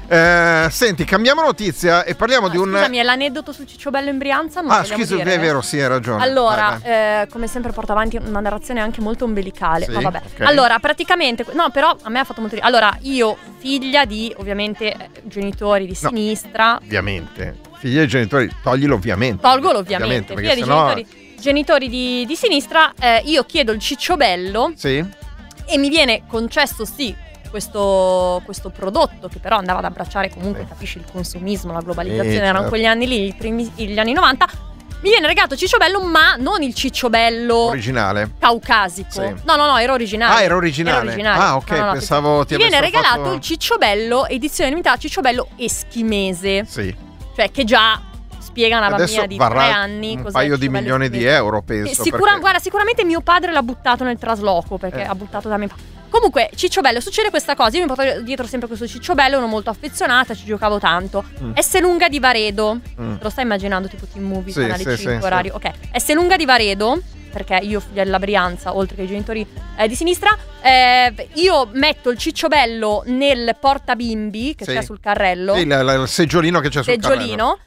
[0.09, 2.69] Eh, senti, cambiamo notizia e parliamo di un.
[2.71, 4.61] Scusami, è l'aneddoto sul Cicciobello in Brianza?
[4.61, 5.33] Non Ah, scusa, dire?
[5.33, 6.23] è vero, sì, hai ragione.
[6.23, 9.83] Allora, eh, come sempre porta avanti una narrazione anche molto ombelicale.
[9.85, 10.21] Sì, ma vabbè.
[10.33, 10.41] ok.
[10.47, 12.55] Allora, praticamente, no, però a me ha fatto molto.
[12.61, 16.07] Allora, io, figlia di ovviamente eh, genitori di No.
[16.09, 17.57] sinistra, Ovviamente.
[17.77, 19.41] Figli dei genitori, toglilo ovviamente.
[19.41, 24.71] tolgolo ovviamente, figlia di sennò- genitori, genitori di, di sinistra, eh, io chiedo il cicciobello
[24.75, 25.05] Sì.
[25.65, 27.13] e mi viene concesso sì
[27.49, 30.67] questo, questo prodotto che però andava ad abbracciare comunque, Sì.
[30.69, 32.69] capisci, il consumismo, la globalizzazione, Eh, erano certo.
[32.69, 34.47] quegli anni lì, primi- gli anni 90.
[34.99, 38.31] Mi viene regalato cicciobello, ma non il cicciobello Originale.
[38.39, 39.11] caucasico.
[39.11, 39.33] Sì.
[39.45, 40.33] No, no, no, era originale.
[40.33, 40.97] Ah, era originale.
[40.97, 41.39] Era originale.
[41.43, 45.49] Ah, ok, No, no, pensavo ti Mi viene regalato fatto- il cicciobello, edizione limitata, cicciobello
[45.55, 46.65] eschimese.
[46.65, 46.95] Sì.
[47.35, 48.01] Cioè, che già
[48.57, 51.63] spiega una Adesso bambina di tre anni un paio il di milioni di euro, Eh,
[51.63, 52.01] penso.
[52.03, 55.05] sicura- perché- Guarda, sicuramente mio padre l'ha buttato nel trasloco perché Eh.
[55.05, 55.69] ha buttato da me.
[56.09, 57.77] Comunque, Cicciobello, succede questa cosa.
[57.77, 61.23] Io mi porto dietro sempre questo Cicciobello, ero molto affezionata, ci giocavo tanto.
[61.43, 61.51] Mm.
[61.55, 62.79] S lunga di Varedo.
[62.99, 63.17] Mm.
[63.17, 65.53] Te lo stai immaginando tipo Team Movie, Sì, canale sì, 5, sì, orario.
[65.55, 65.69] Ok.
[65.95, 66.99] S lunga di Varedo.
[67.29, 69.45] Perché io, figlia della Brianza, oltre che i genitori
[69.77, 74.71] eh, di sinistra, eh, io metto il cicciobello nel portabimbi che Sì.
[74.71, 77.59] c'è sul carrello Sì, la- il seggiolino che c'è sul carrello.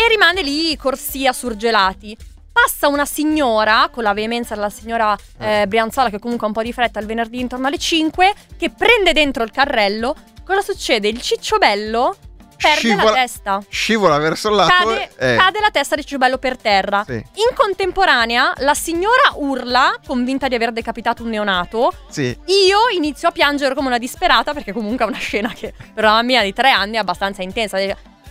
[0.00, 2.16] E rimane lì corsia surgelati.
[2.52, 6.62] Passa una signora, con la veemenza della signora eh, Brianzola, che comunque ha un po'
[6.62, 10.14] di fretta il venerdì intorno alle 5, che prende dentro il carrello.
[10.44, 11.08] Cosa succede?
[11.08, 12.16] Il cicciobello
[12.56, 13.62] perde la Scivola- testa.
[13.68, 14.88] Scivola verso il lato.
[14.88, 17.04] Cade, eh, cade la testa di Cicciobello per terra.
[17.06, 17.14] Sì.
[17.14, 21.92] In contemporanea, la signora urla, convinta di aver decapitato un neonato.
[22.08, 22.36] Sì.
[22.46, 26.14] Io inizio a piangere come una disperata perché comunque è una scena che per una
[26.14, 27.78] bambina di tre anni è abbastanza intensa.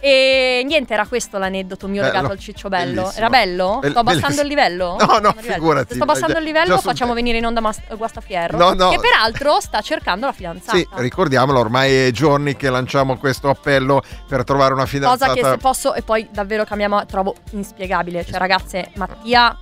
[0.01, 3.01] E niente, era questo l'aneddoto mio Bello, legato al ciccio bello.
[3.01, 3.17] bellissimo.
[3.17, 3.77] Era bello?
[3.81, 4.41] Bell- Sto abbassando bellissimo.
[4.41, 4.97] il livello?
[4.99, 5.93] No, no, figurati.
[5.93, 8.57] Sto abbassando il livello, facciamo venire in onda Mas- Guastafierro.
[8.57, 8.89] No, no.
[8.89, 10.77] Che peraltro sta cercando la fidanzata.
[10.77, 15.33] Sì, ricordiamolo, ormai è giorni che lanciamo questo appello per trovare una fidanzata.
[15.33, 18.23] Cosa che se posso, e poi davvero cambiamo, trovo inspiegabile.
[18.25, 19.57] Cioè, ragazze, Mattia,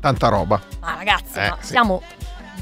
[0.00, 0.60] Tanta roba.
[0.80, 1.66] ma ragazze, Eh, ma sì.
[1.68, 2.02] siamo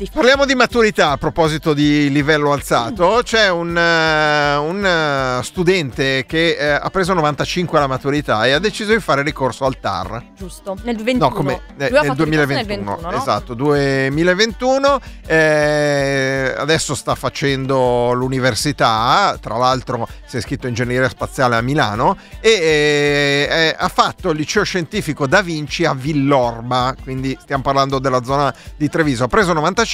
[0.01, 3.21] dei Parliamo di maturità a proposito di livello alzato.
[3.23, 8.59] C'è un, eh, un, eh, studente che eh, ha preso 95 alla maturità e ha
[8.59, 10.25] deciso di fare ricorso al TAR.
[10.35, 10.77] giusto.
[10.85, 11.29] Nel 21.
[11.29, 13.17] No, come eh, nel fatto il corso 2021, nel 21, no?
[13.17, 15.01] esatto, 2021.
[15.27, 22.17] eh, adesso sta facendo l'università, tra l'altro si è iscritto in ingegneria spaziale a Milano
[22.41, 28.23] e eh, ha fatto il liceo scientifico Da Vinci a Villorba, quindi stiamo parlando della
[28.23, 29.25] zona di Treviso.
[29.25, 29.89] Ha preso 95,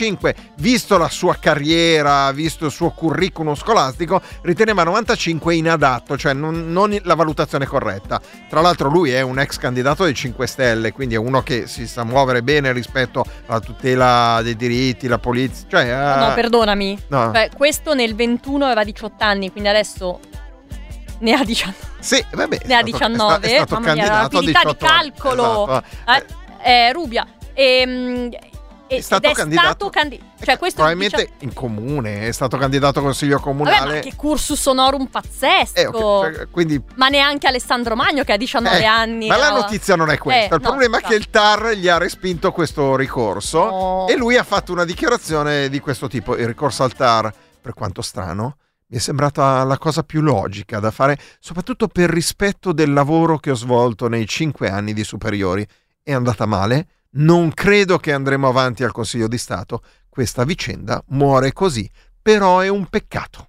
[0.57, 6.99] visto la sua carriera, visto il suo curriculum scolastico, riteneva 95 inadatto, cioè non, non
[7.05, 8.21] la valutazione corretta.
[8.49, 11.87] Tra l'altro lui è un ex candidato dei 5 Stelle, quindi è uno che si
[11.87, 16.17] sa muovere bene rispetto alla tutela dei diritti, la polizia, cioè...
[16.19, 16.99] No, eh, perdonami.
[17.09, 17.31] No.
[17.33, 20.21] Cioè, questo nel 21 aveva 18 anni, quindi adesso
[21.21, 21.77] ne ha 19.
[21.99, 23.47] Sì, vabbè, Ne ha è stato- 19.
[23.47, 25.13] È stato, Mamma mia, rapidità di 18 anni.
[25.13, 25.69] calcolo.
[25.69, 25.85] Esatto.
[26.63, 27.27] Eh, eh, Rubia.
[27.55, 28.51] Ehm, e-
[28.89, 33.01] È stato è candidato- stato candi- cioè questo Probabilmente dicia- in comune, è stato candidato
[33.01, 33.79] a consiglio comunale.
[33.79, 35.75] Vabbè, ma che cursus honorum pazzesco.
[35.75, 39.27] Eh, ok, cioè, quindi Ma neanche Alessandro Magno che ha 19 Eh, anni.
[39.27, 39.57] Ma la no?
[39.63, 40.55] notizia non è questa.
[40.55, 44.09] Eh, il no, problema è che il TAR gli ha respinto questo ricorso Oh.
[44.09, 46.37] e lui ha fatto una dichiarazione di questo tipo.
[46.37, 50.93] Il ricorso al TAR, per quanto strano, mi è sembrata la cosa più logica da
[50.93, 55.67] fare, soprattutto per rispetto del lavoro che ho svolto nei cinque anni di superiori.
[56.05, 56.87] È andata male.
[57.17, 59.83] Non credo che andremo avanti al Consiglio di Stato.
[60.09, 61.89] Questa vicenda muore così,
[62.21, 63.49] però è un peccato.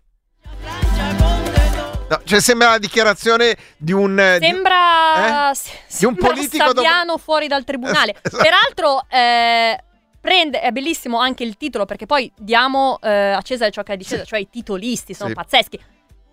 [2.09, 4.17] No, cioè sembra la dichiarazione di un...
[4.17, 5.53] eh, di- Sembra, Eh?
[5.53, 8.15] Di un sembra politico Saviano fuori dal tribunale.
[8.21, 8.41] Esatto.
[8.41, 9.77] Peraltro, eh,
[10.21, 13.97] prende, è bellissimo anche il titolo perché poi diamo eh, a Cesare ciò che è
[13.97, 15.35] di Cesare, cioè i titolisti sono Sì.
[15.35, 15.79] pazzeschi.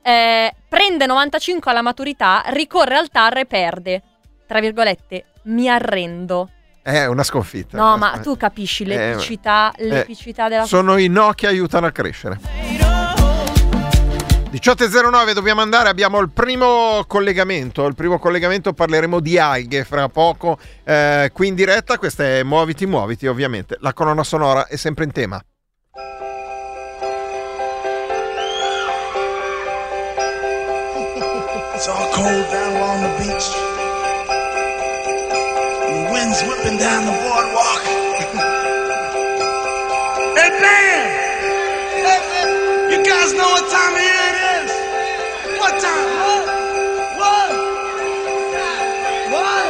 [0.02, 4.02] Eh, prende 95 alla maturità, ricorre al TAR e perde.
[4.46, 6.50] Tra virgolette, mi arrendo.
[6.84, 7.78] È una sconfitta.
[7.78, 12.38] No, ma tu capisci l'epicità, Eh, l'epicità della Sono i no che aiutano a crescere.
[14.52, 20.58] 18.09 dobbiamo andare, abbiamo il primo collegamento, il primo collegamento parleremo di alghe fra poco
[20.84, 25.12] eh, qui in diretta, questa è Muoviti Muoviti ovviamente, la colonna sonora è sempre in
[25.12, 25.42] tema.
[31.74, 33.73] It's all cold down along the beach.
[36.24, 37.84] Wind's whipping down the boardwalk.
[40.34, 41.04] Hey, man!
[42.90, 44.70] You guys know what time of year it is?
[45.60, 46.08] What time?
[46.24, 46.44] What?
[47.20, 47.50] What?
[49.34, 49.68] What?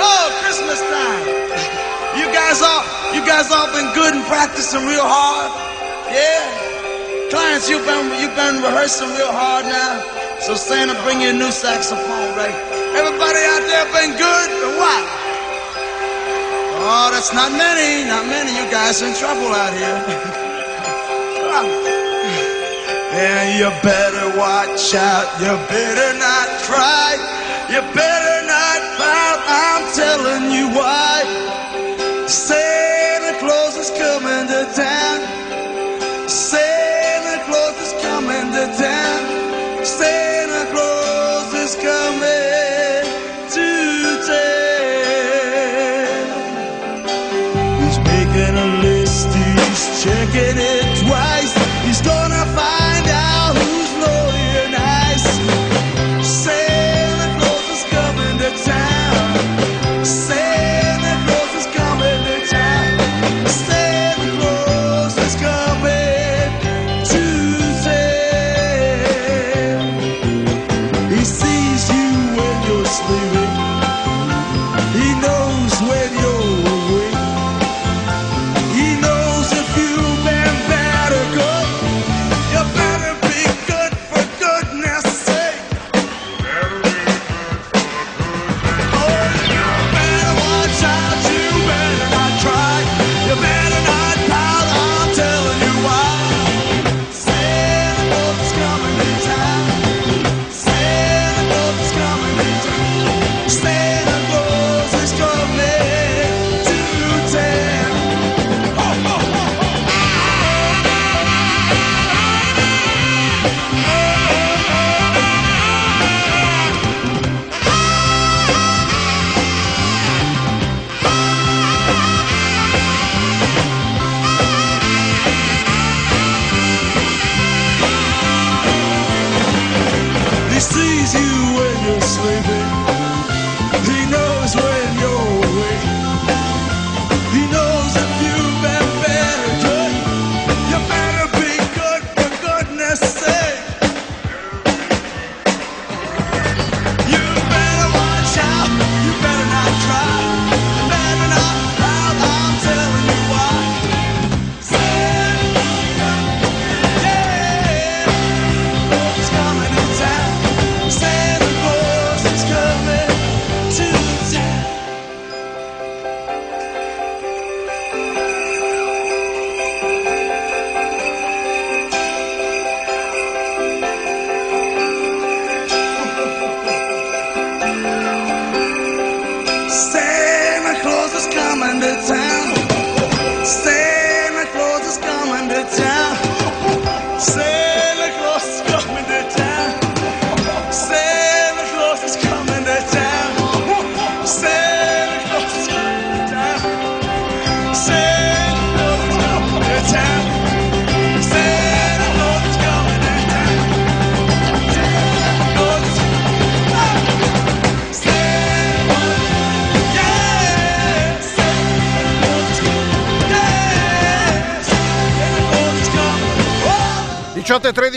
[0.00, 1.24] Oh, Christmas time.
[2.18, 2.82] You guys all,
[3.14, 5.52] you guys all been good and practicing real hard?
[6.08, 7.28] Yeah?
[7.30, 10.00] Clients, you've been you've been rehearsing real hard now.
[10.40, 12.81] So Santa, bring you a new saxophone, right?
[12.94, 15.04] Everybody out there been good or what?
[16.84, 18.50] Oh, that's not many, not many.
[18.52, 20.00] You guys in trouble out here.
[23.12, 25.28] and you better watch out.
[25.40, 27.16] You better not cry.
[27.72, 29.38] You better not pout.
[29.46, 29.84] I'm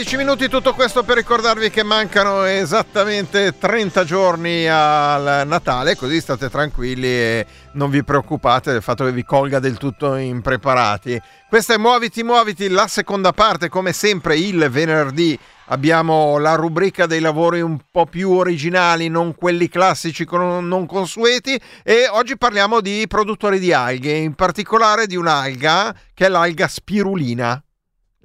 [0.06, 5.96] 18 e 13 minuti, tutto questo per ricordarvi che mancano esattamente 30 giorni al Natale,
[5.96, 11.20] così state tranquilli e non vi preoccupate del fatto che vi colga del tutto impreparati.
[11.48, 15.36] Questa è Muoviti Muoviti, la seconda parte, come sempre il venerdì
[15.68, 22.06] abbiamo la rubrica dei lavori un po' più originali, non quelli classici non consueti e
[22.08, 27.60] oggi parliamo di produttori di alghe, in particolare di un'alga che è l'alga spirulina.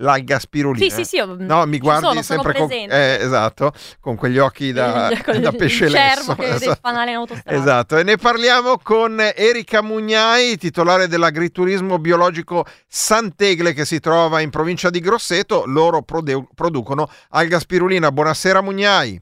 [0.02, 0.84] L'alga spirulina.
[0.90, 3.20] Sì, sì, sì, io- No, mi guardi sono, sono sempre con, presente.
[3.20, 6.16] eh, esatto, con quegli occhi da, Con il- da pesce il lesso.
[6.26, 6.80] cervo che Esatto.
[6.82, 7.58] fanale in autostrada.
[7.60, 14.50] Esatto, e ne parliamo con Erika Mugnai, titolare dell'agriturismo biologico Sant'Egle che si trova in
[14.50, 15.64] provincia di Grosseto.
[15.66, 18.12] Loro prode- producono alga spirulina.
[18.12, 19.22] Buonasera Mugnai.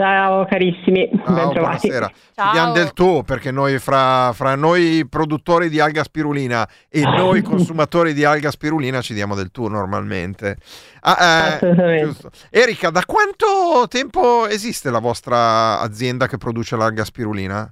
[0.00, 1.88] Ciao carissimi, Ciao, bentrovati.
[1.88, 2.06] buonasera.
[2.06, 7.42] Ci diamo del tu perché noi fra, fra noi produttori di alga spirulina e noi
[7.44, 10.56] consumatori di alga spirulina ci diamo del tu normalmente.
[11.00, 12.14] Ah, eh.
[12.48, 17.70] Erika, da quanto tempo esiste la vostra azienda che produce l'alga spirulina?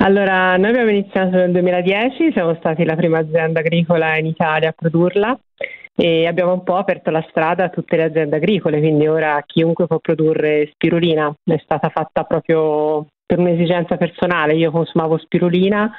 [0.00, 4.74] Allora, noi abbiamo iniziato nel 2010, siamo stati la prima azienda agricola in Italia a
[4.76, 5.38] produrla
[5.96, 9.86] e abbiamo un po' aperto la strada a tutte le aziende agricole, quindi ora chiunque
[9.86, 11.32] può produrre spirulina.
[11.44, 14.54] È stata fatta proprio per un'esigenza personale.
[14.54, 15.94] Io consumavo spirulina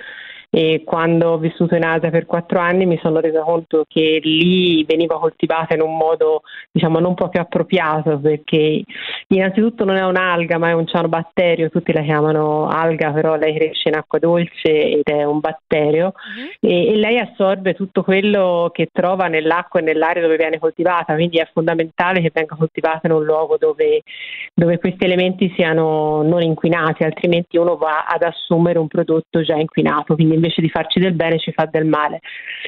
[0.49, 4.83] e quando ho vissuto in Asia per quattro anni mi sono resa conto che lì
[4.85, 6.41] veniva coltivata in un modo
[6.71, 8.83] diciamo non proprio appropriato perché
[9.27, 13.89] innanzitutto non è un'alga ma è un cianobatterio, tutti la chiamano alga però lei cresce
[13.89, 16.13] in acqua dolce ed è un batterio.
[16.59, 21.37] E, e lei assorbe tutto quello che trova nell'acqua e nell'aria dove viene coltivata, quindi
[21.37, 24.01] è fondamentale che venga coltivata in un luogo dove,
[24.53, 30.15] dove questi elementi siano non inquinati, altrimenti uno va ad assumere un prodotto già inquinato,
[30.15, 32.19] quindi invece di farci del bene ci fa del male.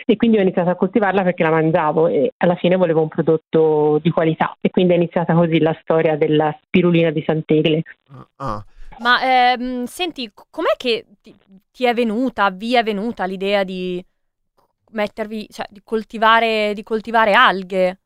[0.05, 3.99] E quindi ho iniziato a coltivarla perché la mangiavo e alla fine volevo un prodotto
[4.01, 7.84] di qualità e quindi è iniziata così la storia della spirulina di Sant'Egle.
[8.38, 8.63] Ah.
[8.99, 11.36] Ma ehm, senti, com'è che ti,
[11.72, 14.03] ti è venuta, vi è venuta l'idea di
[14.91, 17.99] mettervi, cioè di coltivare, di coltivare alghe?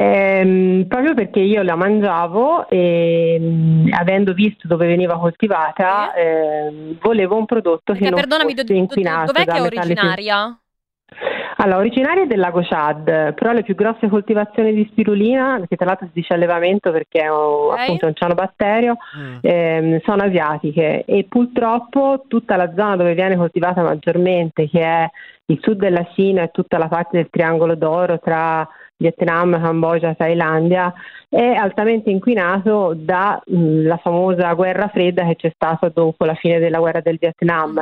[0.00, 7.36] Ehm, proprio perché io la mangiavo e mh, avendo visto dove veniva coltivata ehm, volevo
[7.36, 10.58] un prodotto che Perché non perdonami, fosse do- do- inquinato dov'è che è originaria?
[11.56, 15.86] Allora, originaria è del lago Chad, però le più grosse coltivazioni di spirulina, che tra
[15.86, 17.78] l'altro si dice allevamento perché è un, Ok.
[17.80, 18.96] appunto un cianobatterio,
[19.40, 25.10] ehm, sono asiatiche e purtroppo tutta la zona dove viene coltivata maggiormente, che è
[25.46, 28.68] il sud della Cina e tutta la parte del triangolo d'oro tra
[28.98, 30.92] Vietnam, Cambogia, Thailandia,
[31.28, 37.00] è altamente inquinato dalla famosa guerra fredda che c'è stata dopo la fine della guerra
[37.00, 37.80] del Vietnam.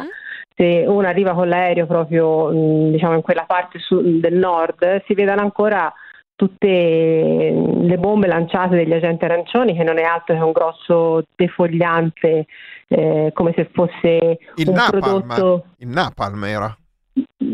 [0.55, 5.15] Se uno arriva con l'aereo proprio mh, diciamo in quella parte su- del nord, si
[5.15, 5.93] vedono ancora
[6.35, 12.47] tutte le bombe lanciate dagli agenti arancioni, che non è altro che un grosso defogliante,
[12.89, 15.65] eh, come se fosse Il un napalm, prodotto.
[15.79, 16.77] il napalm era.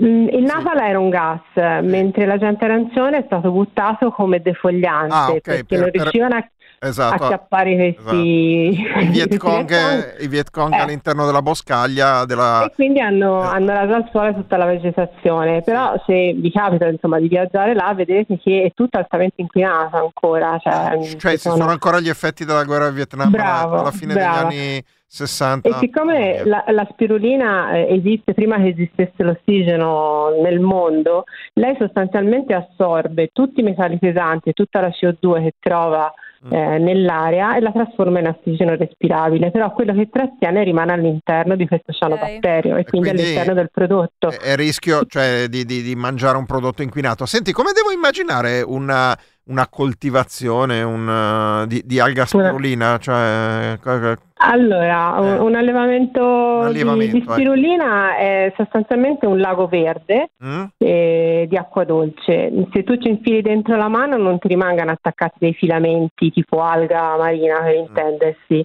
[0.04, 1.40] Mm, Il napalm era un gas,
[1.82, 6.48] mentre l'agente arancione è stato buttato come defogliante Ah, ok, perché per- non riuscivano a
[6.84, 7.22] Esatto.
[7.22, 10.78] acchiappare questi I Viet Cong, questi i Viet Cong Eh.
[10.78, 12.64] all'interno della boscaglia della...
[12.64, 15.62] e quindi hanno, hanno raso al suolo tutta la vegetazione.
[15.62, 20.58] Però se vi capita insomma di viaggiare là vedrete che è tutto altamente inquinato ancora.
[20.58, 24.14] Cioè, Cioè, ci sono ancora gli effetti della guerra del Vietnam Bravo, alla, alla fine
[24.14, 24.48] bravo.
[24.48, 24.84] degli anni
[25.14, 25.68] 60.
[25.68, 32.54] E siccome la, la spirulina eh, esiste prima che esistesse l'ossigeno nel mondo, lei sostanzialmente
[32.54, 36.10] assorbe tutti i metalli pesanti e tutta la CO2 che trova
[36.50, 41.68] eh, nell'aria e la trasforma in ossigeno respirabile, però quello che trattiene rimane all'interno di
[41.68, 44.30] questo cianobatterio e quindi, quindi all'interno del prodotto.
[44.30, 47.26] È rischio cioè, di, di- di mangiare un prodotto inquinato.
[47.26, 52.98] Senti, come devo immaginare una, una coltivazione un, uh, di, di alga spirulina?
[52.98, 53.78] Cioè,
[54.44, 57.32] Allora, un, un allevamento, Un allevamento, di, di ecco.
[57.32, 60.64] spirulina è sostanzialmente un lago verde Mm?
[60.78, 62.50] eh, di acqua dolce.
[62.72, 67.16] Se tu ci infili dentro la mano non ti rimangano attaccati dei filamenti tipo alga
[67.16, 68.64] marina per intendersi.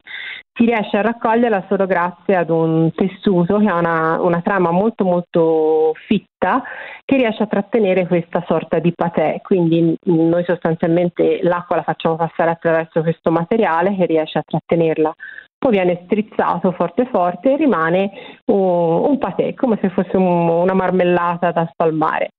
[0.53, 5.03] Si riesce a raccoglierla solo grazie ad un tessuto che ha una, una trama molto
[5.03, 6.63] molto fitta
[7.05, 9.39] che riesce a trattenere questa sorta di patè.
[9.43, 15.13] Quindi mm, noi sostanzialmente l'acqua la facciamo passare attraverso questo materiale che riesce a trattenerla
[15.68, 18.11] poi viene strizzato forte forte e rimane
[18.45, 22.32] un, un patè, come se fosse un- una marmellata da spalmare.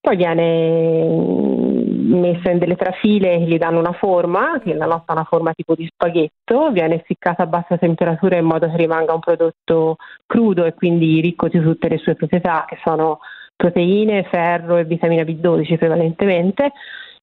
[0.00, 5.16] Poi viene messa in delle trafile che gli danno una forma, che la nostra ha
[5.16, 9.18] una forma tipo di spaghetto, viene essiccata a bassa temperatura in modo che rimanga un
[9.18, 13.18] prodotto crudo e quindi ricco di tutte le sue proprietà, che sono
[13.56, 16.70] proteine, ferro e vitamina B12 prevalentemente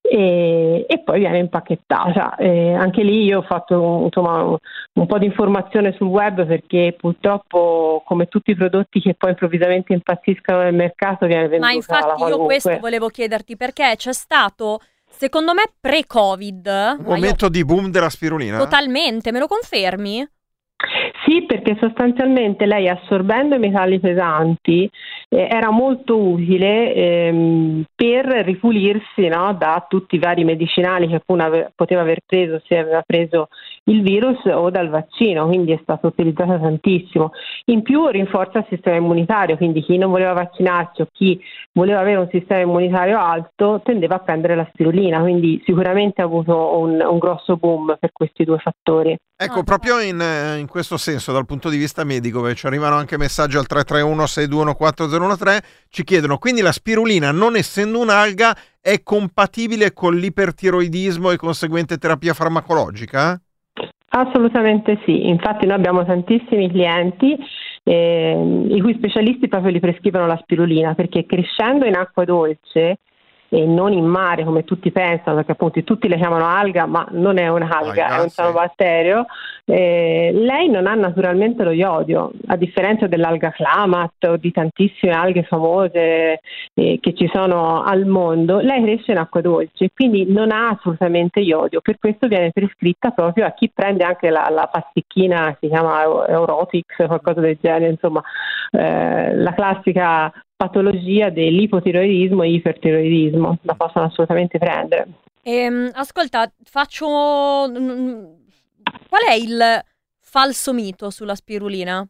[0.05, 2.35] e, e poi viene impacchettata.
[2.35, 4.57] Eh, anche lì io ho fatto insomma, un,
[4.93, 9.93] un po' di informazione sul web perché purtroppo come tutti i prodotti che poi improvvisamente
[9.93, 12.45] impazziscono nel mercato viene venduta Ma infatti io qualunque.
[12.45, 16.65] questo volevo chiederti perché c'è stato, secondo me, pre-Covid.
[16.67, 18.57] Un ma io- momento di boom della spirulina?
[18.57, 20.27] Totalmente, me lo confermi?
[21.25, 24.89] Sì, perché sostanzialmente lei assorbendo i metalli pesanti
[25.29, 31.71] eh, era molto utile ehm, per ripulirsi no, da tutti i vari medicinali che ave-
[31.75, 33.47] poteva aver preso se aveva preso
[33.85, 37.31] il virus o dal vaccino, quindi è stata utilizzata tantissimo.
[37.65, 41.39] In più rinforza il sistema immunitario, quindi chi non voleva vaccinarsi o chi
[41.71, 46.77] voleva avere un sistema immunitario alto tendeva a prendere la spirulina, quindi sicuramente ha avuto
[46.77, 49.17] un, un grosso boom per questi due fattori.
[49.35, 52.95] Ecco, proprio in, eh, in questo senso, dal punto di vista medico, dove ci arrivano
[52.95, 55.57] anche messaggi al 331-621-4013,
[55.87, 62.33] ci chiedono, quindi la spirulina, non essendo un'alga, è compatibile con l'ipertiroidismo e conseguente terapia
[62.33, 63.39] farmacologica?
[64.15, 67.37] Assolutamente sì, infatti noi abbiamo tantissimi clienti
[67.83, 72.97] ehm, i cui specialisti proprio li prescrivono la spirulina perché crescendo in acqua dolce
[73.53, 77.37] e non in mare come tutti pensano, perché appunto tutti le chiamano alga, ma non
[77.37, 78.29] è un'alga, Alga, è un
[79.65, 85.43] eh, lei non ha naturalmente lo iodio, a differenza dell'alga clamat o di tantissime alghe
[85.43, 86.39] famose
[86.73, 91.39] eh, che ci sono al mondo, lei cresce in acqua dolce, quindi non ha assolutamente
[91.39, 96.01] iodio, per questo viene prescritta proprio a chi prende anche la, la pasticchina, si chiama
[96.01, 98.23] Eu- Eurotix, qualcosa del genere, insomma,
[98.71, 100.33] eh, la classica
[100.67, 105.07] patologia dell'ipotiroidismo e ipertiroidismo, la possono assolutamente prendere.
[105.43, 107.05] Ehm, ascolta, faccio...
[109.09, 109.81] Qual è il
[110.19, 112.05] falso mito sulla spirulina?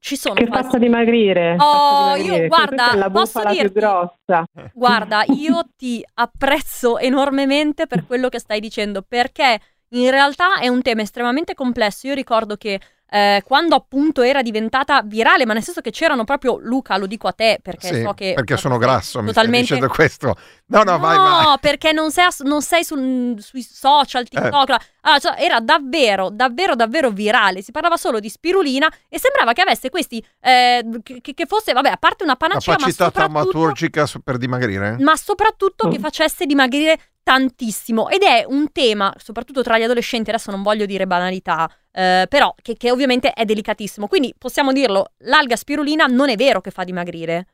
[0.00, 1.54] Ci sono Che falsi- faccia dimagrire.
[1.54, 2.48] Oh, faccia io dimagrire.
[2.48, 4.44] guarda, la posso bufala più dirti- grossa.
[4.72, 9.58] Guarda, io ti apprezzo enormemente per quello che stai dicendo, perché
[9.90, 12.06] in realtà è un tema estremamente complesso.
[12.06, 12.78] Io ricordo che
[13.10, 17.26] eh, quando appunto era diventata virale, ma nel senso che c'erano proprio, Luca, lo dico
[17.28, 18.32] a te perché Sì, so che...
[18.34, 20.36] perché sono grasso, mi totalmente- stai dicendo questo.
[20.66, 21.58] No, no, vai, no, vai.
[21.60, 24.68] perché non sei, non sei sul- sui social, TikTok.
[24.68, 27.62] la- ah, cioè, era davvero, davvero, davvero virale.
[27.62, 30.22] Si parlava solo di spirulina e sembrava che avesse questi.
[30.40, 34.36] eh, che, che fosse, vabbè, a parte una panacea, ma Capacità soprattutto, taumaturgica su- per
[34.36, 34.96] dimagrire?
[35.00, 35.90] ma soprattutto Mm.
[35.92, 36.98] che facesse dimagrire
[37.28, 38.08] tantissimo.
[38.08, 42.54] Ed è un tema, soprattutto tra gli adolescenti, adesso non voglio dire banalità, eh, però
[42.62, 44.06] che, che ovviamente è delicatissimo.
[44.06, 47.48] Quindi possiamo dirlo: l'alga spirulina non è vero che fa dimagrire.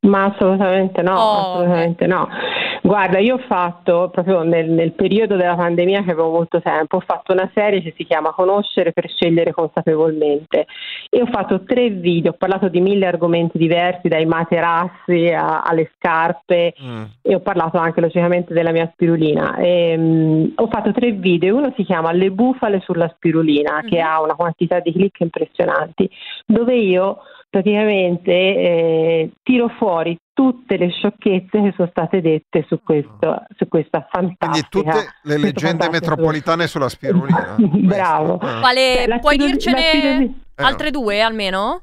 [0.00, 2.28] Ma assolutamente no, Oh, assolutamente no.
[2.90, 7.00] Guarda, io ho fatto proprio nel, nel periodo della pandemia che avevo molto tempo, ho
[7.06, 10.66] fatto una serie che si chiama Conoscere per scegliere consapevolmente.
[11.08, 15.92] E ho fatto tre video, ho parlato di mille argomenti diversi, dai materassi a- alle
[15.94, 16.74] scarpe
[17.22, 19.54] e ho parlato anche logicamente della mia spirulina.
[19.58, 24.20] E, mm, ho fatto tre video, uno si chiama Le bufale sulla spirulina, che ha
[24.20, 26.10] una quantità di click impressionanti,
[26.44, 27.18] dove io
[27.50, 34.08] praticamente eh, tiro fuori tutte le sciocchezze che sono state dette su, questo, su questa
[34.10, 37.56] Quindi fantastica tutte le leggende metropolitane sulla spirulina.
[37.60, 38.38] Bravo.
[38.38, 41.82] Quale, La puoi dircene la spiruli- altre due almeno?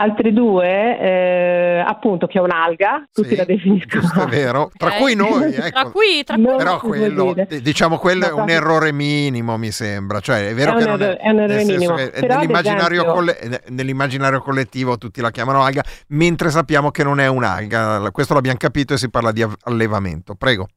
[0.00, 4.00] Altre due, eh, appunto, che è un'alga, tutti la definiscono.
[4.02, 4.70] Giusto, è vero.
[4.76, 5.70] Tra cui noi, ecco.
[5.70, 10.20] Tra cui, tra cui Però quello, eh, diciamo, quello è un errore minimo, mi sembra.
[10.20, 11.94] Cioè, è vero È che un non errore- è un nel errore minimo.
[11.94, 17.26] ad nell'immaginario, esempio- eh, nell'immaginario collettivo tutti la chiamano alga, mentre sappiamo che non è
[17.26, 18.10] un'alga.
[18.12, 20.34] Questo l'abbiamo capito e si parla di allevamento.
[20.36, 20.68] Prego.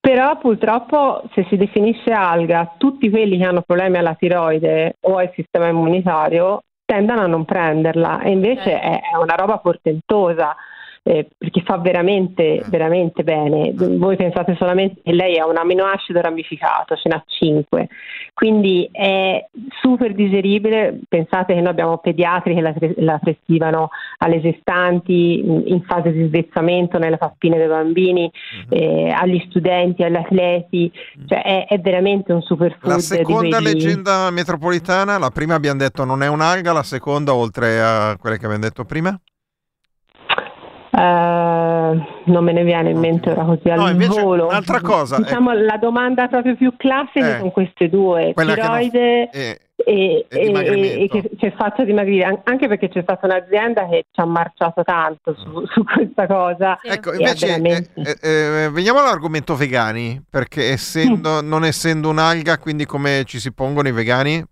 [0.00, 5.32] Però purtroppo se si definisce alga, tutti quelli che hanno problemi alla tiroide o al
[5.34, 10.56] sistema immunitario tendono a non prenderla e invece è è una roba portentosa.
[11.08, 13.72] Eh, perché fa veramente, veramente bene.
[13.72, 17.88] Voi pensate solamente che lei ha un aminoacido ramificato, ce n'ha 5,
[18.34, 19.46] quindi è
[19.80, 20.98] super digeribile.
[21.08, 26.98] Pensate che noi abbiamo pediatri che la, la prescrivano alle gestanti in- fase di svezzamento
[26.98, 28.28] nelle pappine dei bambini,
[28.70, 30.90] eh, agli studenti, agli atleti,
[31.28, 32.90] cioè è, è veramente un superfood.
[32.90, 37.80] La seconda quelli- leggenda metropolitana, la prima abbiamo detto non è un'alga, la seconda oltre
[37.80, 39.16] a quelle che abbiamo detto prima?
[40.96, 44.46] Eh, non me ne viene in mente ora così al No, invece volo.
[44.46, 47.38] un'altra cosa, Diciamo la domanda proprio più classica Eh.
[47.38, 52.40] sono queste due, Quella tiroide eh, e, e e- e che, che faccia dimagrire, An-
[52.44, 56.78] anche perché c'è stata un'azienda che ci ha marciato tanto su, su questa cosa.
[56.82, 57.90] Ecco, e ha invece veramente-
[58.22, 63.88] eh, eh, veniamo all'argomento vegani, perché essendo, non essendo un'alga, quindi come ci si pongono
[63.88, 64.42] i vegani?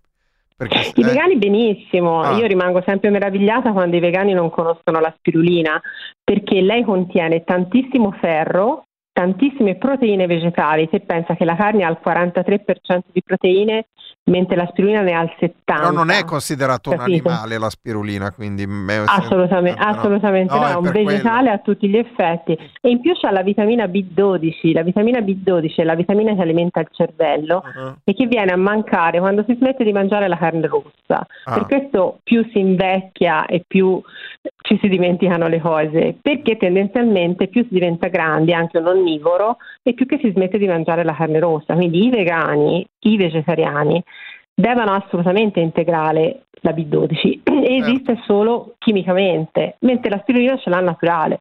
[0.57, 2.37] Perché, I eh, vegani benissimo, Ah.
[2.37, 5.81] io rimango sempre meravigliata quando i vegani non conoscono la spirulina,
[6.23, 11.99] perché lei contiene tantissimo ferro, tantissime proteine vegetali, se pensa che la carne ha il
[12.01, 13.87] 43% di proteine,
[14.25, 15.51] mentre la spirulina ne ha il 70%.
[15.63, 17.27] però non è considerato un Capito?
[17.29, 18.67] animale la spirulina, quindi...
[19.05, 19.85] Assolutamente, no.
[19.87, 23.43] assolutamente No, no, è un vegetale a tutti gli effetti e in più c'ha la
[23.43, 27.95] vitamina B12, la vitamina B12 è la vitamina che alimenta il cervello Uh-huh.
[28.03, 31.25] e che viene a mancare quando si smette di mangiare la carne rossa.
[31.45, 31.53] Ah.
[31.53, 34.01] Per questo più si invecchia e più
[34.61, 39.93] ci si dimenticano le cose, perché tendenzialmente più si diventa grandi, anche un onnivoro, e
[39.93, 41.75] più che si smette di mangiare la carne rossa.
[41.75, 44.03] Quindi i vegani, i vegetariani,
[44.55, 51.39] devono assolutamente integrare la B12 e esiste solo chimicamente, mentre la spirulina ce l'ha naturale.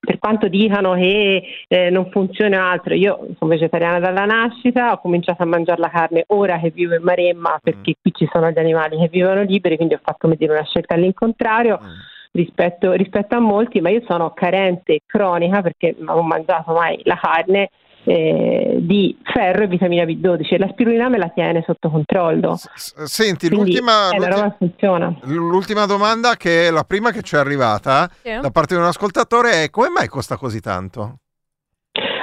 [0.00, 5.42] Per quanto dicano che eh, non funziona altro, io sono vegetariana dalla nascita, ho cominciato
[5.42, 8.96] a mangiare la carne ora che vivo in Maremma perché qui ci sono gli animali
[8.96, 11.78] che vivono liberi, quindi ho fatto come dire, una scelta all'incontrario
[12.32, 17.18] rispetto, rispetto a molti, ma io sono carente cronica perché non ho mangiato mai la
[17.20, 17.68] carne
[18.04, 22.58] eh, di ferro e vitamina B12 e la spirulina me la tiene sotto controllo.
[22.74, 25.16] Senti, Quindi, l'ultima, eh, la l'ulti- roba funziona.
[25.22, 28.30] l'ultima domanda, che è la prima che ci è arrivata Sì.
[28.40, 31.18] da parte di un ascoltatore, è come mai costa così tanto?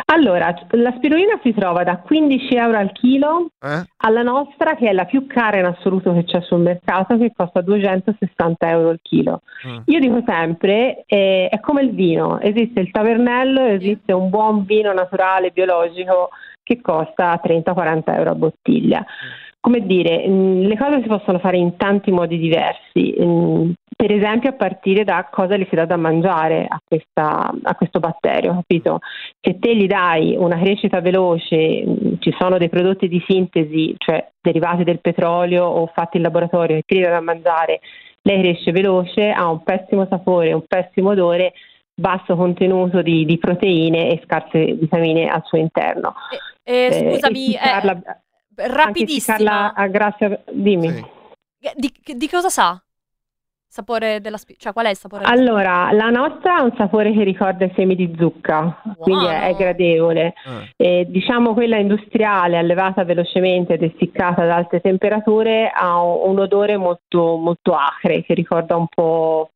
[0.09, 3.83] Allora, la spirulina si trova da 15 euro al chilo Eh?
[3.97, 7.59] alla nostra, che è la più cara in assoluto che c'è sul mercato, che costa
[7.59, 9.41] 260 euro al chilo.
[9.67, 9.79] Mm.
[9.85, 14.93] Io dico sempre, eh, è come il vino, esiste il tavernello, esiste un buon vino
[14.93, 16.29] naturale, biologico,
[16.63, 19.05] che costa 30-40 euro a bottiglia.
[19.59, 24.51] Come dire, mh, le cose si possono fare in tanti modi diversi, mh, per esempio
[24.51, 28.99] a partire da cosa gli si dà da mangiare a, questa- a questo batterio, capito?
[29.41, 34.29] Se te gli dai una crescita veloce, mh, ci sono dei prodotti di sintesi, cioè
[34.39, 37.79] derivati del petrolio o fatti in laboratorio che ti gli dai da mangiare,
[38.21, 41.53] lei cresce veloce, ha un pessimo sapore, un pessimo odore,
[41.99, 46.13] basso contenuto di, di proteine e scarse vitamine al suo interno.
[46.63, 48.21] Eh, scusami, eh, essiccarla- anche
[48.55, 49.37] rapidissima.
[49.37, 51.03] essiccarla a grassa, dimmi.
[51.75, 52.79] Di, di cosa sa?
[53.78, 54.63] Sapore della spirulina?
[54.63, 55.23] Cioè, qual è il sapore?
[55.23, 59.49] della Allora, la nostra ha un sapore che ricorda i semi di zucca, quindi è,
[59.49, 60.34] è gradevole.
[60.75, 66.75] Eh, diciamo quella industriale, allevata velocemente ed essiccata ad alte temperature, ha un, un odore
[66.75, 69.51] molto, molto acre che ricorda un po',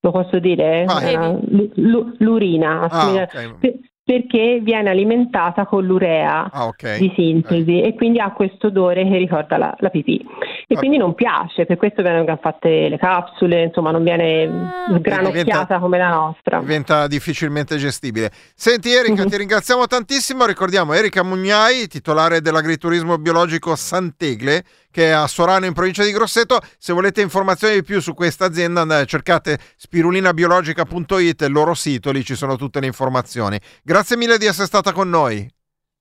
[0.00, 0.84] lo posso dire?
[1.10, 1.16] Eh,
[1.48, 2.80] lu- lu- l'urina.
[2.82, 3.58] Ah, assomiglia- ok.
[3.58, 6.98] per- perché viene alimentata con l'urea Ah, ok.
[6.98, 10.18] di sintesi e quindi ha questo odore che ricorda la, la pipì
[10.66, 10.78] e Ah.
[10.78, 14.98] quindi non piace, per questo vengono fatte le capsule, insomma non viene Ah.
[14.98, 16.58] sgranocchiata Diventa- come la nostra.
[16.58, 18.30] Diventa difficilmente gestibile.
[18.54, 19.28] Senti Erika, Mhm.
[19.30, 20.44] ti ringraziamo tantissimo.
[20.44, 24.62] Ricordiamo Erika Mugnai, titolare dell'agriturismo biologico Santegle,
[24.94, 26.60] che è a Sorano in provincia di Grosseto.
[26.78, 32.24] Se volete informazioni di più su questa azienda, andate, cercate spirulinabiologica.it, il loro sito, lì
[32.24, 33.58] ci sono tutte le informazioni.
[33.82, 35.50] Grazie mille di essere stata con noi.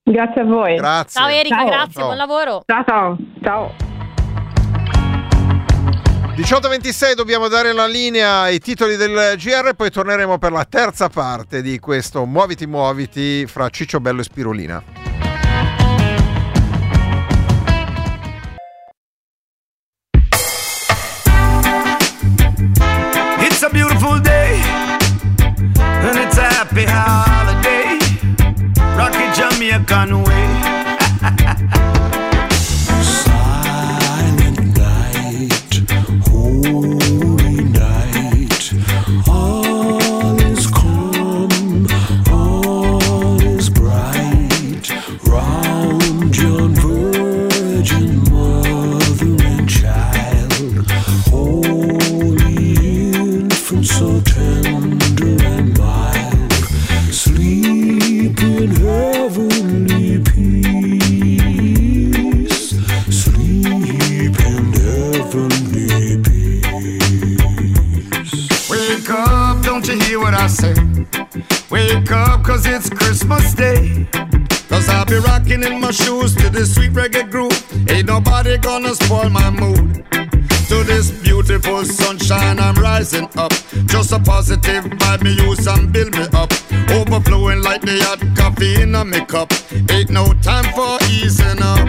[0.04, 0.76] Grazie a voi.
[0.76, 1.20] Grazie.
[1.20, 1.66] Ciao Erika, Ciao.
[1.66, 2.04] grazie, Ciao.
[2.06, 2.64] buon lavoro.
[2.68, 3.18] Ciao ciao.
[3.42, 3.76] ciao.
[6.36, 11.64] 18.26 dobbiamo dare la linea ai titoli del GR, poi torneremo per la terza parte
[11.64, 15.13] di questo Muoviti Muoviti fra Ciccio Bello e Spirulina.
[26.74, 28.00] Happy holiday.
[28.98, 30.48] Rocket Jamaican way.
[33.04, 35.54] Silent night,
[36.28, 38.74] holy night.
[39.28, 41.88] All is calm,
[42.32, 44.90] all is bright.
[45.28, 50.92] Round yon virgin mother and child.
[51.30, 52.76] Holy
[53.14, 54.22] infant, so
[84.54, 86.52] positive vibe, me use and build me up.
[86.92, 89.52] Overflowing like the hot coffee in a cup.
[89.90, 91.88] Ain't no time for easing up.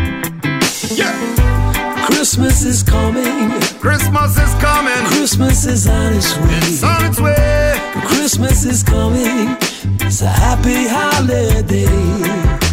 [0.90, 2.06] Yeah.
[2.06, 3.50] Christmas is coming.
[3.80, 5.06] Christmas is coming.
[5.06, 6.58] Christmas is on its way.
[6.62, 7.74] It's on its way.
[8.06, 9.56] Christmas is coming.
[10.00, 12.63] It's a happy holiday.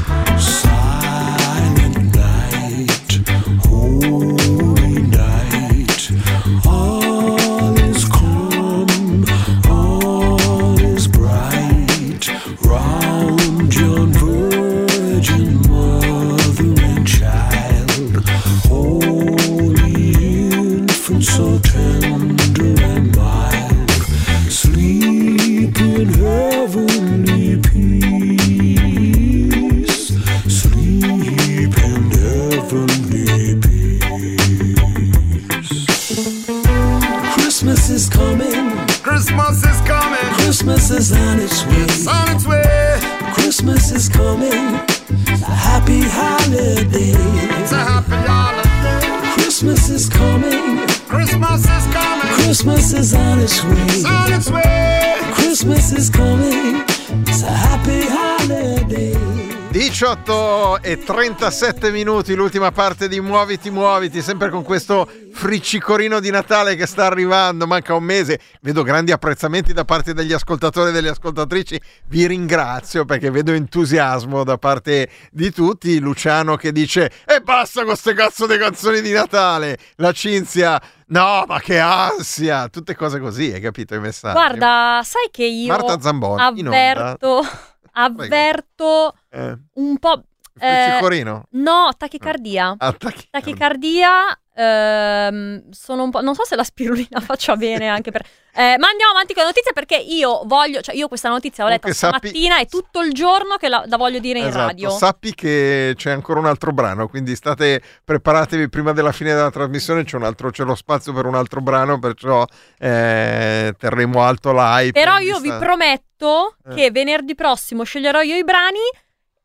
[60.24, 66.76] 18 e 37 minuti, l'ultima parte di Muoviti, muoviti, sempre con questo friccicorino di Natale
[66.76, 68.40] che sta arrivando, manca un mese.
[68.62, 71.82] Vedo grandi apprezzamenti da parte degli ascoltatori e delle ascoltatrici.
[72.08, 76.00] Vi ringrazio perché vedo entusiasmo da parte di tutti.
[76.00, 79.78] Luciano che dice: E basta con queste cazzo di canzoni di Natale.
[79.96, 80.80] La Cinzia.
[81.08, 82.70] No, ma che ansia!
[82.70, 84.34] Tutte cose così, hai capito i messaggi?
[84.34, 87.44] Guarda, sai che io Marta Zamboni, avverto,
[87.92, 90.24] avverto Eh, un po'...
[90.54, 91.48] friccicorino?
[91.52, 92.76] no, tachicardia.
[92.78, 96.22] Ah, tacchi- Tachicardia, ehm, sono un po'...
[96.22, 98.22] Non so se la spirulina faccia bene anche per...
[98.54, 100.82] Eh, ma andiamo avanti con la notizia perché io voglio...
[100.82, 103.84] Cioè io questa notizia l'ho letta Comunque sappi- stamattina e tutto il giorno che la,
[103.88, 104.90] la voglio dire in Esatto, radio.
[104.90, 110.04] sappi che c'è ancora un altro brano, quindi state preparatevi prima della fine della trasmissione,
[110.04, 112.46] c'è un altro c'è lo spazio per un altro brano, perciò
[112.78, 114.92] eh, terremo alto l'hype.
[115.00, 116.76] Però io vi prometto Eh.
[116.76, 118.80] che venerdì prossimo sceglierò io i brani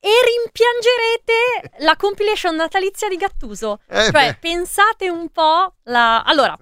[0.01, 3.81] e rimpiangerete la compilation natalizia di Gattuso.
[3.89, 4.37] Eh cioè, beh.
[4.41, 6.23] pensate un po' la...
[6.25, 6.57] Allora,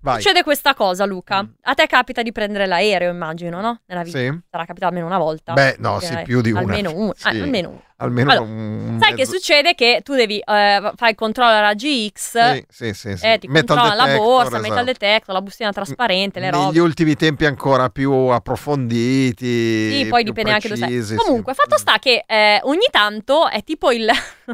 [0.00, 0.20] Vai.
[0.20, 1.48] succede questa cosa, Luca.
[1.62, 3.80] A te capita di prendere l'aereo, immagino, no?
[3.86, 4.18] Nella vita.
[4.18, 4.40] Sì.
[4.50, 5.52] Sarà capitato almeno una volta.
[5.52, 6.60] Beh, no, sì, eh, più di una.
[6.60, 7.12] Almeno uno.
[7.16, 7.28] Sì.
[7.28, 7.82] eh, almeno uno.
[8.02, 9.74] Almeno Allora, un Sai che mezzo- succede?
[9.74, 10.42] Che tu devi eh,
[10.96, 13.26] fare il controllo raggi X, Sì, sì, sì, sì.
[13.26, 14.68] eh, ti Metal controlla la detector, borsa, esatto.
[14.68, 16.66] metal detector, la bustina trasparente, le robe.
[16.66, 19.92] Negli ultimi tempi ancora più approfonditi.
[19.92, 20.88] Sì, poi dipende anche dove sei.
[20.88, 21.24] precisi, sì.
[21.24, 24.08] Comunque, fatto sta che eh, ogni tanto è tipo il.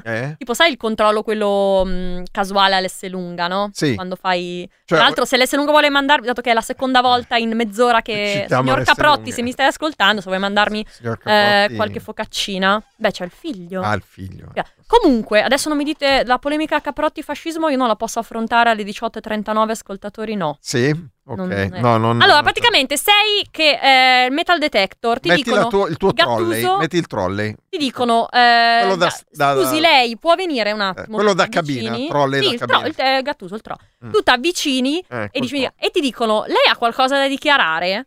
[0.05, 0.35] Eh?
[0.39, 3.71] tipo, sai il controllo quello mh, casuale all'S lunga, no?
[3.73, 3.95] Sì.
[3.95, 4.69] Quando fai.
[4.85, 7.51] Cioè, Tra l'altro, se l'S lunga vuole mandarmi, dato che è la seconda volta in
[7.55, 8.47] mezz'ora che.
[8.49, 10.85] Signor Caprotti, se mi stai ascoltando, se vuoi mandarmi
[11.25, 12.83] eh, qualche focaccina.
[12.97, 13.83] Beh, c'è il figlio.
[13.83, 14.53] Ah, il figlio.
[14.87, 19.71] Comunque, adesso non mi dite la polemica Caprotti-fascismo, io non la posso affrontare alle 18.39,
[19.71, 20.57] ascoltatori no.
[20.61, 20.89] Sì?
[21.31, 21.37] Ok.
[21.37, 21.69] Non- eh.
[21.81, 25.89] No, non- allora, non- praticamente sei che eh, il metal detector ti Metti dicono tua-
[25.89, 26.61] il tuo trolley.
[26.63, 27.55] Gattuso, Metti il trolley.
[27.69, 31.91] ti dicono eh, da- da- scusi da- lei può venire un attimo quello da cabina,
[31.91, 32.79] avvicini?" trolley sì, da il cabina.
[32.79, 33.77] tro- il eh, Gattuso il tro
[34.07, 34.11] Mm.
[34.11, 38.07] tu ti avvicini Eh, e, dici- e ti dicono lei ha qualcosa da dichiarare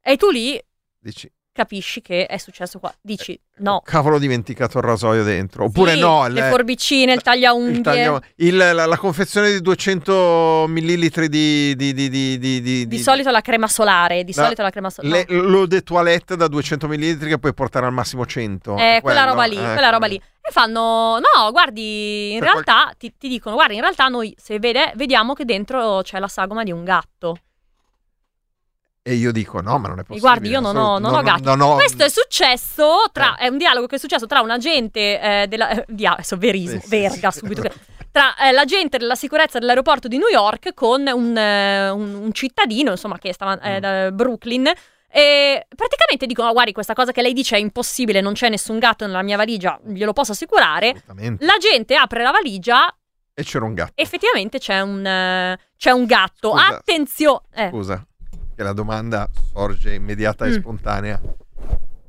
[0.00, 0.62] e tu lì
[1.02, 1.28] Dici,
[1.60, 5.64] capisci che è successo qua dici no cavolo, ho dimenticato il rasoio dentro.
[5.64, 9.60] Oppure Sì, no, le il- forbicine il tagliaunghie il taglio- il- la, la confezione di
[9.60, 11.74] 200 millilitri di...
[11.76, 14.88] Di, di, di, di, di- di solito la crema solare di La- solito la crema
[14.88, 18.76] solare le- l'eau de toilette da 200 millilitri che puoi portare al massimo 100.
[18.78, 20.16] Eh, quella roba lì, Eh, quella roba lì.
[20.16, 24.92] E fanno, no, guardi, in realtà ti, ti dicono, guarda, in realtà noi se vede,
[24.96, 27.36] vediamo che dentro c'è la sagoma di un gatto.
[29.02, 30.20] E io dico, no, ma non è possibile.
[30.20, 31.42] guardi, io non ho, non ho gatti.
[31.42, 35.18] non ho- Questo è successo tra, è un dialogo che è successo tra un agente
[35.20, 37.38] eh, della, eh, dia- adesso verismo, Sì, sì, verga sì.
[37.38, 37.72] subito, che-
[38.12, 42.90] tra eh, l'agente della sicurezza dell'aeroporto di New York con un, eh, un- un cittadino,
[42.90, 43.58] insomma, che stava Mm.
[43.64, 44.70] eh, da Brooklyn.
[45.12, 48.78] E praticamente dicono: "Oh, Guardi, questa cosa che lei dice è impossibile, non c'è nessun
[48.78, 50.90] gatto nella mia valigia, glielo posso assicurare.
[50.90, 51.44] Assolutamente.
[51.46, 52.94] L'agente apre la valigia,
[53.34, 53.92] E c'era un gatto.
[53.94, 56.52] effettivamente c'è un, eh, c'è un gatto.
[56.52, 57.40] Attenzione!
[57.54, 58.04] Eh, Scusa,
[58.60, 60.52] che la domanda sorge immediata e Mm.
[60.60, 61.18] spontanea.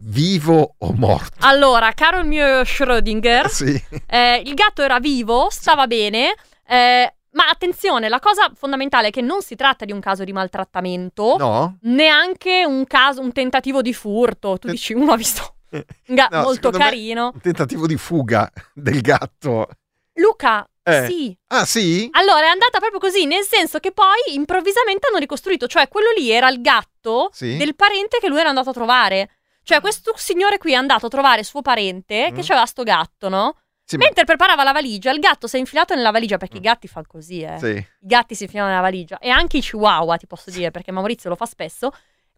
[0.03, 1.37] Vivo o morto?
[1.45, 3.81] Allora, caro il mio Schrödinger, Sì.
[4.07, 6.33] eh, il gatto era vivo, stava bene.
[6.67, 10.33] eh, Ma attenzione, la cosa fondamentale è che non si tratta di un caso di
[10.33, 11.77] maltrattamento, No?
[11.83, 14.57] neanche un caso, un tentativo di furto.
[14.57, 17.31] Tu dici, uno ha visto un gatto No, molto carino.
[17.33, 19.69] Un tentativo di fuga del gatto.
[20.15, 21.05] Luca, Eh.
[21.07, 21.37] sì.
[21.47, 22.07] Ah, sì?
[22.13, 26.31] Allora è andata proprio così, nel senso che poi improvvisamente hanno ricostruito, cioè quello lì
[26.31, 27.57] era il gatto Sì.
[27.57, 29.29] del parente che lui era andato a trovare.
[29.63, 32.35] Cioè questo signore qui è andato a trovare suo parente Mm.
[32.35, 33.55] che aveva sto gatto, no?
[33.85, 36.61] Sì, ma- Mentre preparava la valigia, il gatto si è infilato nella valigia perché i
[36.61, 37.51] gatti fanno così, eh.
[37.53, 37.57] Mm.
[37.57, 37.69] Sì.
[37.69, 41.29] I gatti si infilano nella valigia e anche i chihuahua, ti posso dire, perché Maurizio
[41.29, 41.91] lo fa spesso.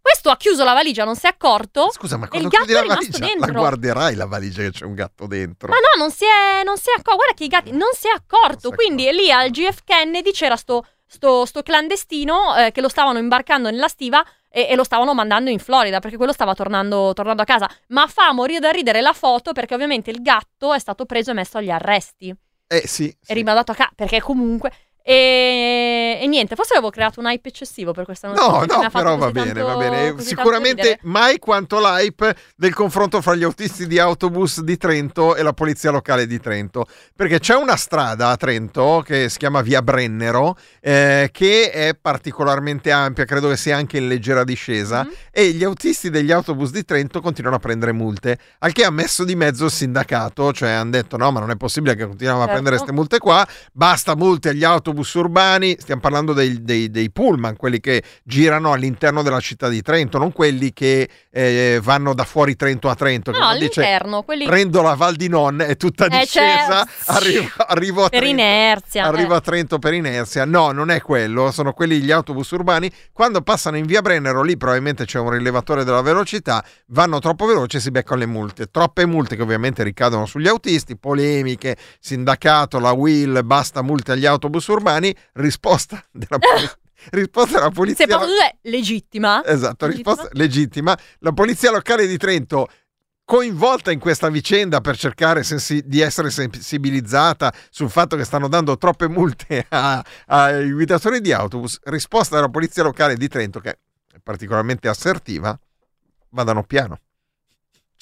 [0.04, 1.89] Questo ha chiuso la valigia, non si è accorto.
[1.89, 3.51] Scusa, ma e quando il gatto chiudi è la valigia, dentro.
[3.54, 5.70] la guarderai la valigia che c'è un gatto dentro.
[5.70, 7.16] Ma no, non si è, non si è accorto.
[7.16, 8.72] Guarda che i gatti non si è accorto.
[8.72, 13.70] Quindi lì al GF Kennedy c'era sto, sto, sto clandestino eh, che lo stavano imbarcando
[13.70, 17.45] nella stiva e, e lo stavano mandando in Florida perché quello stava tornando, tornando a
[17.45, 17.70] casa.
[17.88, 21.34] Ma fa morire da ridere la foto perché ovviamente il gatto è stato preso e
[21.34, 22.36] messo agli arresti.
[22.68, 23.16] Eh sì.
[23.26, 24.70] È rimandato a casa perché comunque.
[25.06, 28.78] E, e niente, forse avevo creato un hype eccessivo per questa notizia.
[28.78, 30.22] No, no, però va bene, tanto- va bene.
[30.22, 35.51] Sicuramente mai quanto l'hype del confronto fra gli autisti di autobus di Trento e la
[35.54, 36.86] polizia locale di Trento.
[37.16, 42.89] Perché c'è una strada a Trento che si chiama Via Brennero, eh, che è particolarmente
[42.91, 45.14] ampia, credo che sia anche in leggera discesa, Mm-hmm.
[45.32, 48.38] e gli autisti degli autobus di Trento continuano a prendere multe.
[48.60, 51.56] Al che ha messo di mezzo il sindacato, cioè hanno detto no, ma non è
[51.58, 52.51] possibile che continuiamo a Certo.
[52.62, 57.56] prendere queste multe qua, basta multe agli autobus urbani, stiamo parlando dei, dei- dei pullman,
[57.56, 62.56] quelli che girano all'interno della città di Trento, non quelli che eh, vanno da fuori
[62.56, 63.32] Trento a Trento.
[63.32, 64.24] No, uno dice, all'interno.
[64.24, 64.46] Quelli...
[64.46, 68.41] Prendo la Val di Non, è tutta Eh, discesa, cioè, arrivo, arrivo a Per Trento.
[68.41, 69.06] inerzia.
[69.06, 69.38] Arriva eh.
[69.38, 70.46] a Trento per inerzia.
[70.46, 72.91] No, non è quello, sono quelli gli autobus urbani.
[73.12, 77.78] Quando passano in via Brennero, lì probabilmente c'è un rilevatore della velocità, vanno troppo veloci
[77.78, 78.68] e si beccano le multe.
[78.70, 84.68] Troppe multe che ovviamente ricadono sugli autisti, polemiche, sindacato, la Will, basta multe agli autobus
[84.68, 84.83] urbani.
[85.34, 86.78] Risposta della polizia.
[87.12, 88.06] risposta della Se polizia.
[88.08, 89.44] posso dire, legittima.
[89.46, 90.98] Esatto, risposta legittima.
[91.20, 92.68] La polizia locale di Trento
[93.26, 98.78] coinvolta in questa vicenda per cercare sensi- di essere sensibilizzata sul fatto che stanno dando
[98.78, 101.80] troppe multe ai guidatori di autobus.
[101.84, 105.58] Risposta della polizia locale di Trento, che è particolarmente assertiva,
[106.30, 107.00] vadano piano.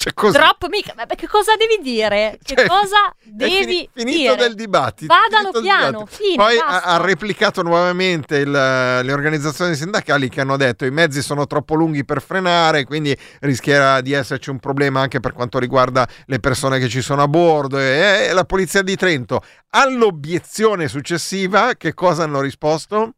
[0.02, 0.36] Cioè, così.
[0.36, 0.94] Troppo mica.
[0.96, 2.36] Ma che cosa devi dire?
[2.42, 4.36] Che Cioè, cosa devi fini- finito dire?
[4.36, 5.14] del dibattito.
[5.14, 10.84] Vadano piano, fine, Poi ha, ha replicato nuovamente il- le organizzazioni sindacali che hanno detto
[10.84, 15.32] i mezzi sono troppo lunghi per frenare, quindi rischierà di esserci un problema anche per
[15.34, 17.78] quanto riguarda le persone che ci sono a bordo.
[17.78, 19.40] E, e la polizia di Trento
[19.70, 23.12] all'obiezione successiva, che cosa hanno risposto?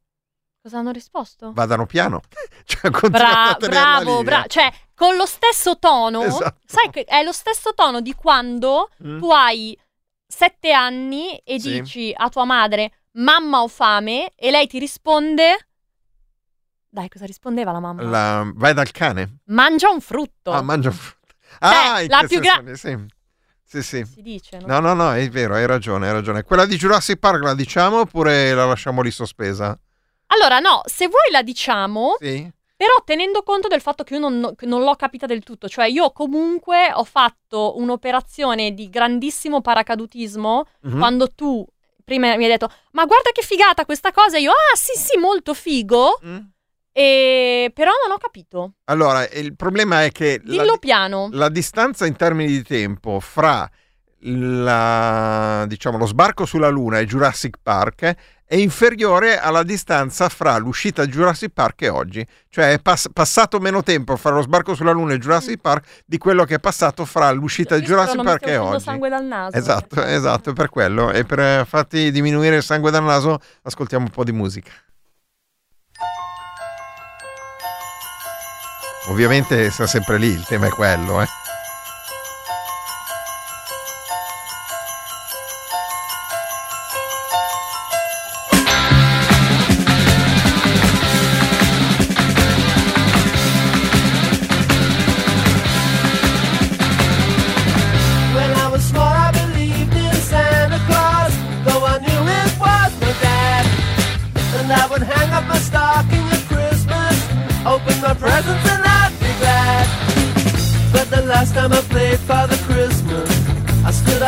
[0.65, 1.53] Cosa hanno risposto?
[1.53, 2.23] Vadano piano.
[2.65, 4.47] Cioè, Bra- bravo, bravo.
[4.49, 6.61] Cioè, con lo stesso tono, Esatto.
[6.65, 9.19] sai che è lo stesso tono di quando Mm.
[9.19, 9.79] tu hai
[10.27, 11.81] sette anni e Sì.
[11.83, 15.69] dici a tua madre mamma ho fame e lei ti risponde
[16.89, 18.03] dai cosa rispondeva la mamma?
[18.03, 19.41] La- vai dal cane?
[19.49, 21.35] mangia un frutto Ah, mangia un frutto.
[21.59, 23.07] Ah, in la più senso gra- lì, sì.
[23.67, 24.05] Sì, sì.
[24.07, 24.67] si dice no?
[24.67, 26.43] No, no, no, è vero, hai ragione, hai ragione.
[26.43, 29.79] Quella di Jurassic Park la diciamo oppure la lasciamo lì sospesa?
[30.35, 32.51] Allora no se vuoi la diciamo Sì.
[32.77, 36.11] Però tenendo conto del fatto che io non, non l'ho capita del tutto, cioè io
[36.11, 40.99] comunque ho fatto un'operazione di grandissimo paracadutismo Mhm.
[40.99, 41.65] quando tu
[42.05, 45.55] prima mi hai detto ma guarda che figata questa cosa, io ah sì sì molto
[45.55, 46.37] figo, Mm.
[46.93, 47.71] e...
[47.73, 51.29] però non ho capito, Allora, il problema è che la, dillo piano.
[51.33, 53.71] la distanza in termini di tempo fra
[54.25, 58.15] la- diciamo, lo sbarco sulla Luna e Jurassic Park
[58.47, 62.27] è inferiore alla distanza fra l'uscita di Jurassic Park e oggi.
[62.49, 66.19] Cioè è pass- passato meno tempo fra lo sbarco sulla Luna e Jurassic Park di
[66.19, 68.83] quello che è passato fra l'uscita di Jurassic Park e oggi.
[68.83, 69.57] sangue dal naso.
[69.57, 71.11] Esatto, esatto, è per quello.
[71.11, 74.71] E per eh, farti diminuire il sangue dal naso, ascoltiamo un po' di musica.
[79.09, 81.27] Ovviamente sta sempre lì, il tema è quello, eh.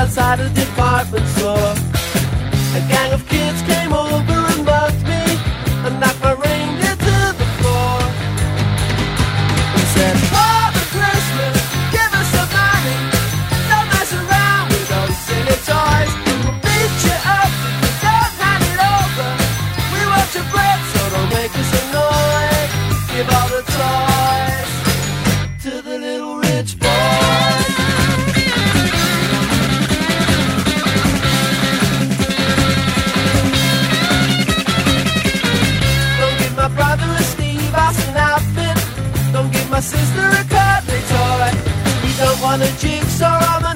[0.07, 1.75] Outside a department store.
[2.79, 3.46] A gang of kids
[43.17, 43.76] so I'm a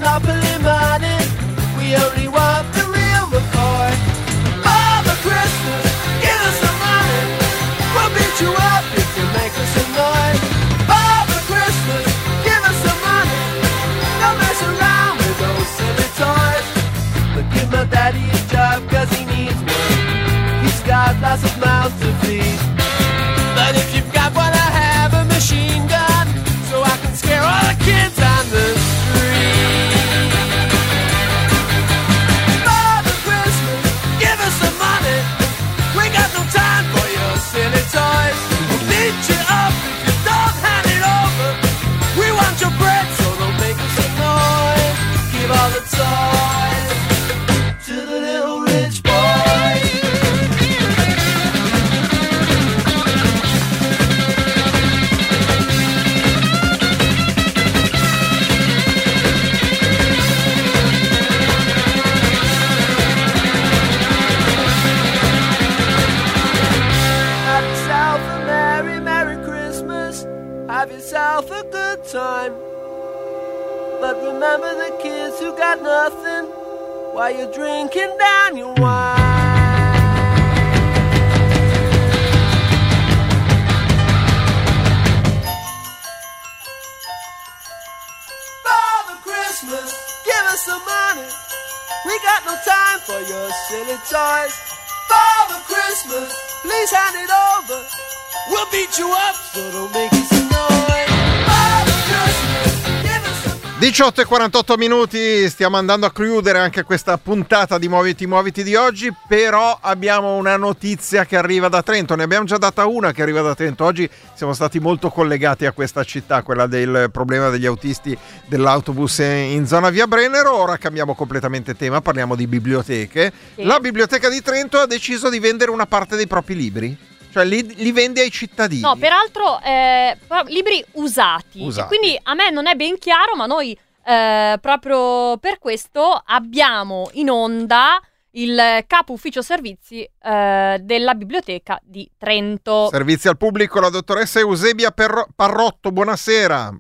[104.21, 108.75] 18 e 48 minuti, stiamo andando a chiudere anche questa puntata di Muoviti Muoviti di
[108.75, 113.23] oggi, però abbiamo una notizia che arriva da Trento, ne abbiamo già data una che
[113.23, 117.65] arriva da Trento, oggi siamo stati molto collegati a questa città, quella del problema degli
[117.65, 118.17] autisti
[118.47, 123.33] dell'autobus in zona Via Brennero, ora cambiamo completamente tema, parliamo di biblioteche.
[123.55, 123.63] Sì.
[123.63, 126.97] La biblioteca di Trento ha deciso di vendere una parte dei propri libri,
[127.33, 128.83] cioè li, li vende ai cittadini.
[128.83, 130.17] No, peraltro, eh,
[130.49, 131.63] libri usati.
[131.63, 131.89] Usati.
[131.89, 133.77] Quindi a me non è ben chiaro, ma noi
[134.11, 138.01] eh, proprio per questo abbiamo in onda
[138.33, 142.89] il capo ufficio servizi eh, della biblioteca di Trento.
[142.91, 146.71] Servizi al pubblico, la dottoressa Eusebia Perro- Parrotto, buonasera.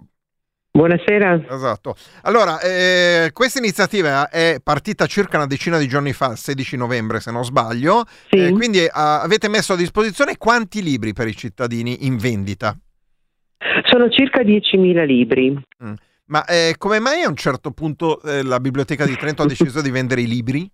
[0.72, 1.46] Buonasera.
[1.50, 1.96] Esatto.
[2.22, 7.18] Allora, eh, questa iniziativa è partita circa una decina di giorni fa, il 16 novembre
[7.18, 8.36] se non sbaglio, Sì.
[8.36, 12.76] Eh, quindi eh, avete messo a disposizione quanti libri per i cittadini in vendita?
[13.90, 15.50] Sono circa 10.000 libri.
[15.84, 15.92] Mm.
[16.30, 19.80] Ma eh, come mai a un certo punto eh, la biblioteca di Trento ha deciso
[19.82, 20.70] di vendere i libri?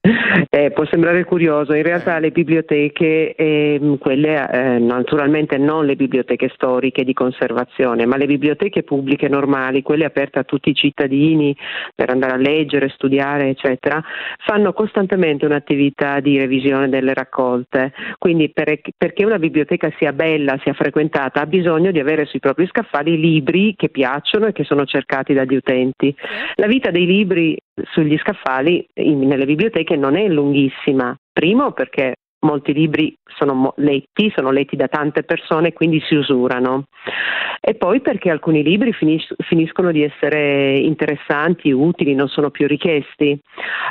[0.00, 6.50] Eh, può sembrare curioso, in realtà le biblioteche, ehm, quelle eh, naturalmente non le biblioteche
[6.54, 11.54] storiche di conservazione, ma le biblioteche pubbliche normali, quelle aperte a tutti i cittadini
[11.94, 14.00] per andare a leggere, studiare, eccetera,
[14.38, 17.92] fanno costantemente un'attività di revisione delle raccolte.
[18.18, 22.66] Quindi per- perché una biblioteca sia bella, sia frequentata, ha bisogno di avere sui propri
[22.68, 26.14] scaffali libri che piacciono e che sono cercati dagli utenti.
[26.54, 27.56] La vita dei libri
[27.92, 31.16] sugli scaffali in- nelle biblioteche non è lunghissima.
[31.32, 36.84] Primo perché molti libri sono letti, sono letti da tante persone, quindi si usurano.
[37.60, 43.38] E poi perché alcuni libri finis- finiscono di essere interessanti, utili, non sono più richiesti.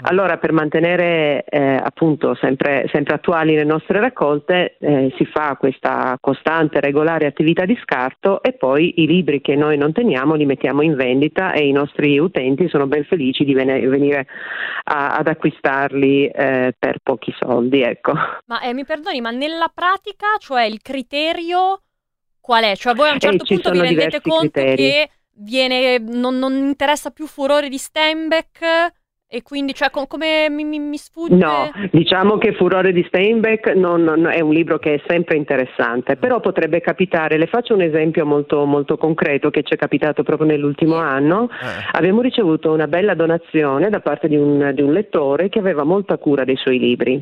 [0.03, 6.17] Allora, per mantenere eh, appunto sempre, sempre attuali le nostre raccolte, eh, si fa questa
[6.19, 10.81] costante, regolare attività di scarto e poi i libri che noi non teniamo li mettiamo
[10.81, 14.27] in vendita e i nostri utenti sono ben felici di vene- venire
[14.85, 17.81] a- ad acquistarli eh, per pochi soldi.
[17.81, 18.13] Ecco.
[18.45, 21.83] Ma eh, mi perdoni, ma nella pratica, cioè il criterio
[22.39, 22.75] qual è?
[22.75, 24.75] Cioè voi a un Eh, certo ci punto vi rendete conto criteri.
[24.75, 25.09] che
[25.39, 28.91] viene, non, non interessa più furore di Steinbeck
[29.29, 31.35] e quindi, cioè, com- come mi, mi- mi sfugge?
[31.35, 36.15] No, diciamo che Furore di Steinbeck non- non- è un libro che è sempre interessante,
[36.15, 40.47] però potrebbe capitare, le faccio un esempio molto, molto concreto che ci è capitato proprio
[40.47, 41.49] nell'ultimo anno,
[41.91, 46.17] abbiamo ricevuto una bella donazione da parte di un, di un lettore che aveva molta
[46.17, 47.21] cura dei suoi libri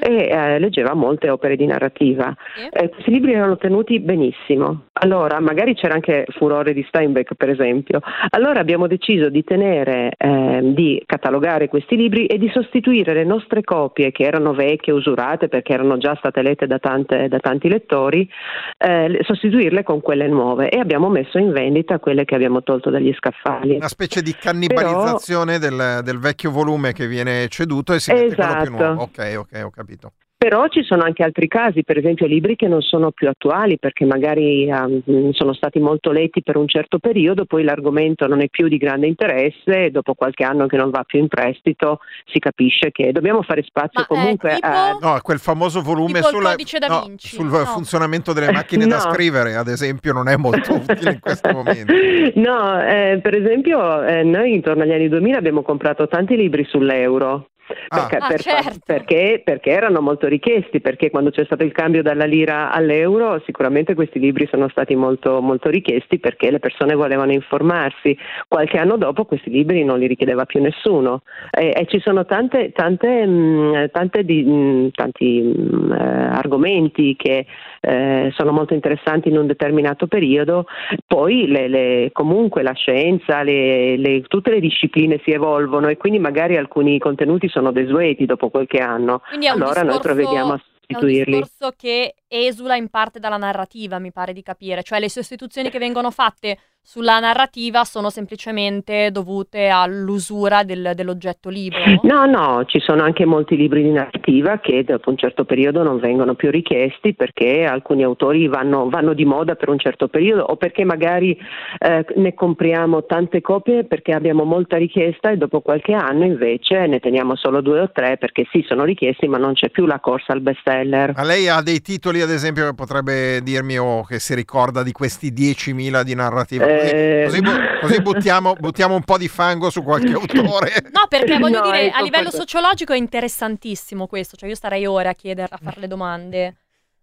[0.00, 2.34] e eh, leggeva molte opere di narrativa.
[2.70, 8.00] Eh, questi libri erano tenuti benissimo, allora magari c'era anche Furore di Steinbeck per esempio,
[8.30, 13.62] allora abbiamo deciso di tenere, ehm, di catalogare questi libri e di sostituire le nostre
[13.62, 18.28] copie che erano vecchie, usurate perché erano già state lette da, tante- da tanti lettori,
[18.76, 22.90] eh, le- sostituirle con quelle nuove e abbiamo messo in vendita quelle che abbiamo tolto
[22.90, 23.76] dagli scaffali.
[23.76, 28.52] Una specie di cannibalizzazione del, del vecchio volume che viene ceduto e si mette quello
[28.54, 28.84] più Esatto.
[28.84, 29.02] nuovo.
[29.02, 30.12] Ok, ok, ho capito.
[30.38, 34.04] Però ci sono anche altri casi, per esempio libri che non sono più attuali perché
[34.04, 38.68] magari ehm, sono stati molto letti per un certo periodo, poi l'argomento non è più
[38.68, 42.90] di grande interesse e dopo qualche anno che non va più in prestito si capisce
[42.90, 44.96] che dobbiamo fare spazio comunque a...
[45.00, 47.64] No, quel famoso volume Tipo sulla- da no, Vinci, sul no.
[47.64, 49.12] funzionamento delle macchine da No.
[49.12, 51.92] scrivere, ad esempio, non è molto utile in questo momento.
[52.34, 57.48] No, eh, per esempio eh, noi intorno agli anni 2000 abbiamo comprato tanti libri sull'euro.
[57.88, 58.78] Perché, Ah, per- certo.
[58.84, 63.94] perché- perché erano molto richiesti, perché quando c'è stato il cambio dalla lira all'euro sicuramente
[63.94, 68.16] questi libri sono stati molto, molto richiesti perché le persone volevano informarsi.
[68.48, 72.72] Qualche anno dopo questi libri non li richiedeva più nessuno e, e ci sono tante,
[72.72, 75.96] tante, mh, tante di- mh, tanti mh, eh,
[76.36, 77.46] argomenti che
[77.80, 80.66] eh, sono molto interessanti in un determinato periodo,
[81.06, 86.18] poi le- le- comunque la scienza, le- le- tutte le discipline si evolvono e quindi
[86.18, 89.20] magari alcuni contenuti sono desueti dopo qualche anno.
[89.28, 91.40] Quindi è un allora noi discorso- provvediamo a È un sostituirli.
[91.40, 95.78] discorso che esula in parte dalla narrativa, mi pare di capire, cioè le sostituzioni che
[95.78, 101.80] vengono fatte sulla narrativa sono semplicemente dovute all'usura del- dell'oggetto libro.
[102.02, 105.98] No, no, ci sono anche molti libri di narrativa che dopo un certo periodo non
[105.98, 110.54] vengono più richiesti perché alcuni autori vanno, vanno di moda per un certo periodo o
[110.54, 111.36] perché magari
[111.78, 117.00] eh, ne compriamo tante copie perché abbiamo molta richiesta e dopo qualche anno invece ne
[117.00, 120.32] teniamo solo due o tre perché sì, sono richiesti ma non c'è più la corsa
[120.34, 121.14] al bestseller.
[121.16, 124.92] Ma lei ha dei titoli, ad esempio, che potrebbe dirmi o che si ricorda di
[124.92, 126.74] questi 10.000 di narrativa?
[126.75, 127.24] Così, Eh.
[127.26, 130.72] così bu- così buttiamo, buttiamo un po' di fango su qualche autore.
[130.92, 134.86] No, perché voglio No, dire, ecco, a livello sociologico è interessantissimo questo, cioè io starei
[134.86, 136.54] ore a chiedere, a fare le domande.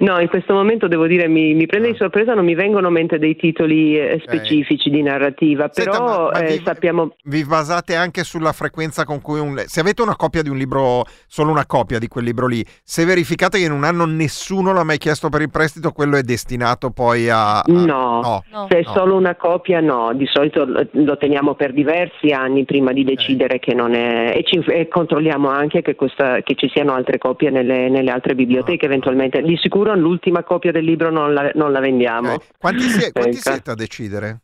[0.00, 1.90] No, in questo momento devo dire mi, mi prende Ah.
[1.92, 6.04] di sorpresa, non mi vengono a mente dei titoli eh, specifici di narrativa, Senta, però
[6.24, 7.14] ma- ma eh, vi- sappiamo...
[7.24, 9.62] Vi basate anche sulla frequenza con cui un...
[9.64, 13.06] Se avete una copia di un libro, solo una copia di quel libro lì, se
[13.06, 16.90] verificate che in un anno nessuno l'ha mai chiesto per il prestito, quello è destinato
[16.90, 17.60] poi a...
[17.60, 18.92] a- No, no, se è no.
[18.92, 23.72] solo una copia no, di solito lo, teniamo per diversi anni prima di decidere che
[23.72, 27.88] non è e, ci- e controlliamo anche che, questa- che ci siano altre copie nelle,
[27.88, 28.45] nelle altre biblioteche
[28.86, 29.42] eventualmente.
[29.42, 32.32] Di sicuro l'ultima copia del libro non la, non la vendiamo.
[32.34, 32.44] Ok.
[32.58, 34.40] Quanti, sie- quanti siete a decidere?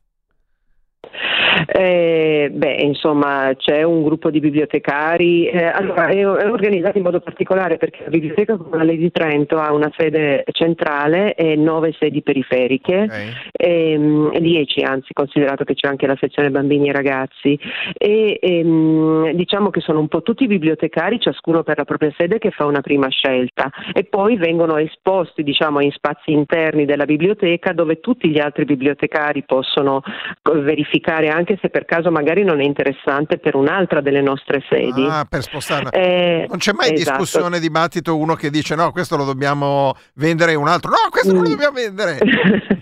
[1.67, 5.47] Eh, beh, insomma, c'è un gruppo di bibliotecari.
[5.47, 9.73] eh, allora, è, è organizzato in modo particolare perché la Biblioteca Comunale di Trento ha
[9.73, 13.09] una sede centrale e nove sedi periferiche,
[13.53, 17.59] ehm, dieci anzi, considerato che c'è anche la sezione bambini e ragazzi.
[17.97, 22.51] E ehm, diciamo che sono un po' tutti bibliotecari, ciascuno per la propria sede, che
[22.51, 28.01] fa una prima scelta e poi vengono esposti, diciamo, in spazi interni della biblioteca dove
[28.01, 30.03] tutti gli altri bibliotecari possono
[30.43, 35.07] verificare anche se per caso magari non è interessante per un'altra delle nostre sedi.
[35.09, 35.91] Ah, per spostarla.
[35.91, 37.19] Eh, Non c'è mai esatto.
[37.23, 41.31] discussione, dibattito, uno che dice no, questo lo dobbiamo vendere e un altro no, questo
[41.33, 41.35] Mm.
[41.35, 42.19] non lo dobbiamo vendere.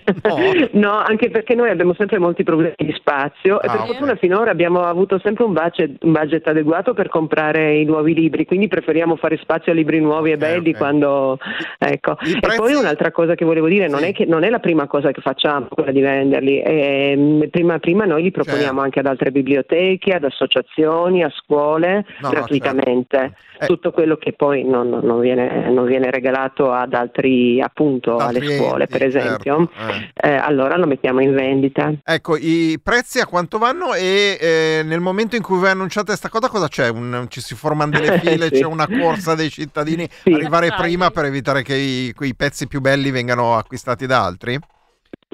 [0.73, 3.87] No, anche perché noi abbiamo sempre molti problemi di spazio e Ah, per ok.
[3.87, 8.45] fortuna finora abbiamo avuto sempre un budget, un budget adeguato per comprare i nuovi libri,
[8.45, 10.77] quindi preferiamo fare spazio a libri nuovi e belli ok.
[10.77, 11.37] quando...
[11.77, 12.17] Ecco.
[12.23, 14.05] I E prezzi- poi un'altra cosa che volevo dire, non, Sì.
[14.07, 18.05] è che, non è la prima cosa che facciamo, quella di venderli, Ehm, prima, prima
[18.05, 18.79] noi li proponiamo Certo.
[18.79, 23.17] anche ad altre biblioteche, ad associazioni, a scuole, No, no, gratuitamente.
[23.17, 23.35] certo.
[23.61, 23.65] Eh.
[23.67, 28.57] Tutto quello che poi non, non- viene, non viene regalato ad altri, appunto, Ad alle
[28.57, 30.29] scuole, per esempio certo, eh.
[30.29, 31.93] eh, allora lo mettiamo in vendita.
[32.03, 36.29] Ecco, i prezzi a quanto vanno e eh, nel momento in cui voi annunciate questa
[36.29, 36.89] cosa cosa c'è?
[36.89, 38.61] Un- ci si formano delle file, Sì.
[38.61, 40.33] c'è una corsa dei cittadini Sì.
[40.33, 44.59] arrivare prima per evitare che i, quei pezzi più belli vengano acquistati da altri?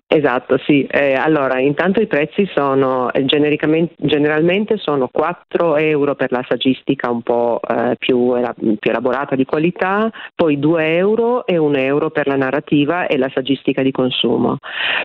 [0.09, 0.87] Esatto, sì.
[0.89, 7.21] Eh, allora, intanto i prezzi sono eh, generalmente sono 4 euro per la saggistica un
[7.23, 12.37] po' eh, più, più elaborata di qualità, poi 2 euro e 1 euro per la
[12.37, 14.59] narrativa e la saggistica di consumo.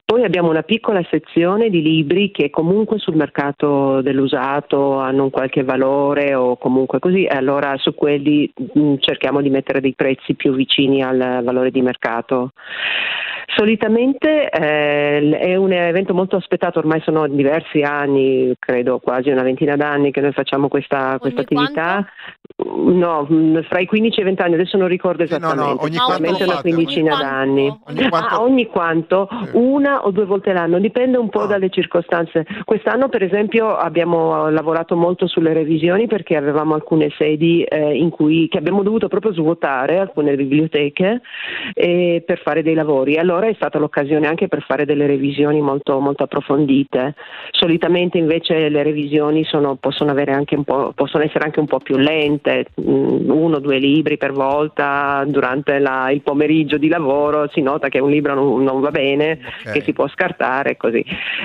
[0.04, 5.64] Poi abbiamo una piccola sezione di libri che comunque sul mercato dell'usato hanno un qualche
[5.64, 10.54] valore o comunque così, e allora su quelli mh, cerchiamo di mettere dei prezzi più
[10.54, 12.50] vicini al valore di mercato.
[13.54, 14.48] Solitamente
[14.92, 20.10] eh, è un evento molto aspettato, ormai sono diversi anni, credo quasi una ventina d'anni
[20.10, 22.06] che noi facciamo questa, questa attività.
[22.64, 25.52] No, mh, fra i 15 e i 20 anni, adesso non ricordo Sì, no, no,
[25.52, 27.78] esattamente, ogni quanto sicuramente una quindicina Ogni d'anni.
[27.86, 31.46] Ogni quanto- Ah, ogni quanto, una o due volte l'anno, dipende un po' Ah.
[31.46, 32.46] dalle circostanze.
[32.64, 38.48] Quest'anno, per esempio, abbiamo lavorato molto sulle revisioni perché avevamo alcune sedi eh, in cui
[38.48, 41.20] che abbiamo dovuto proprio svuotare alcune biblioteche
[41.74, 43.18] eh, per fare dei lavori.
[43.18, 47.14] Allora ora è stata l'occasione anche per fare delle revisioni molto, molto approfondite.
[47.50, 51.78] Solitamente invece le revisioni sono- possono, avere anche un po', possono essere anche un po'
[51.78, 57.48] più lente, mm, uno o due libri per volta durante la- il pomeriggio di lavoro,
[57.52, 59.72] si nota che un libro non, non va bene, Ok.
[59.72, 61.04] che si può scartare così.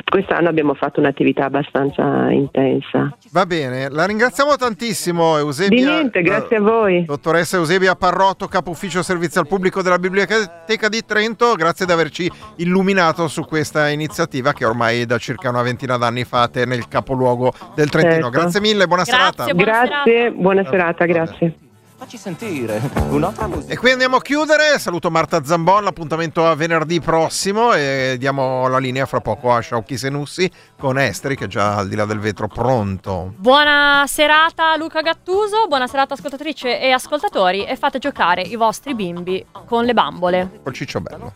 [0.09, 3.15] Quest'anno abbiamo fatto un'attività abbastanza intensa.
[3.31, 5.77] Va bene, la ringraziamo tantissimo Eusebia.
[5.77, 7.05] Di niente, grazie a voi.
[7.05, 12.29] Dottoressa Eusebia Parrotto, capo ufficio servizio al pubblico della Biblioteca di Trento, grazie di averci
[12.57, 17.89] illuminato su questa iniziativa che ormai da circa una ventina d'anni fate nel capoluogo del
[17.89, 18.23] Trentino.
[18.23, 18.29] Certo.
[18.29, 19.45] Grazie mille, buona serata.
[19.53, 21.66] grazie, buona serata, grazie.
[21.97, 22.79] Facci sentire
[23.09, 23.73] un'altra musica.
[23.73, 24.77] E qui andiamo a chiudere.
[24.77, 25.83] Saluto Marta Zambon.
[25.83, 27.73] L'appuntamento a venerdì prossimo.
[27.73, 31.87] E diamo la linea fra poco a Sciocchi Senussi con Esteri, che è già al
[31.87, 33.33] di là del vetro pronto.
[33.35, 39.43] Buona serata Luca Gattuso, buona serata ascoltatrici e ascoltatori e fate giocare i vostri bimbi
[39.65, 40.59] con le bambole.
[40.61, 41.33] Col ciccio bello.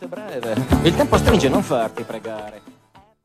[0.83, 2.80] Il tempo stringe, non farti pregare.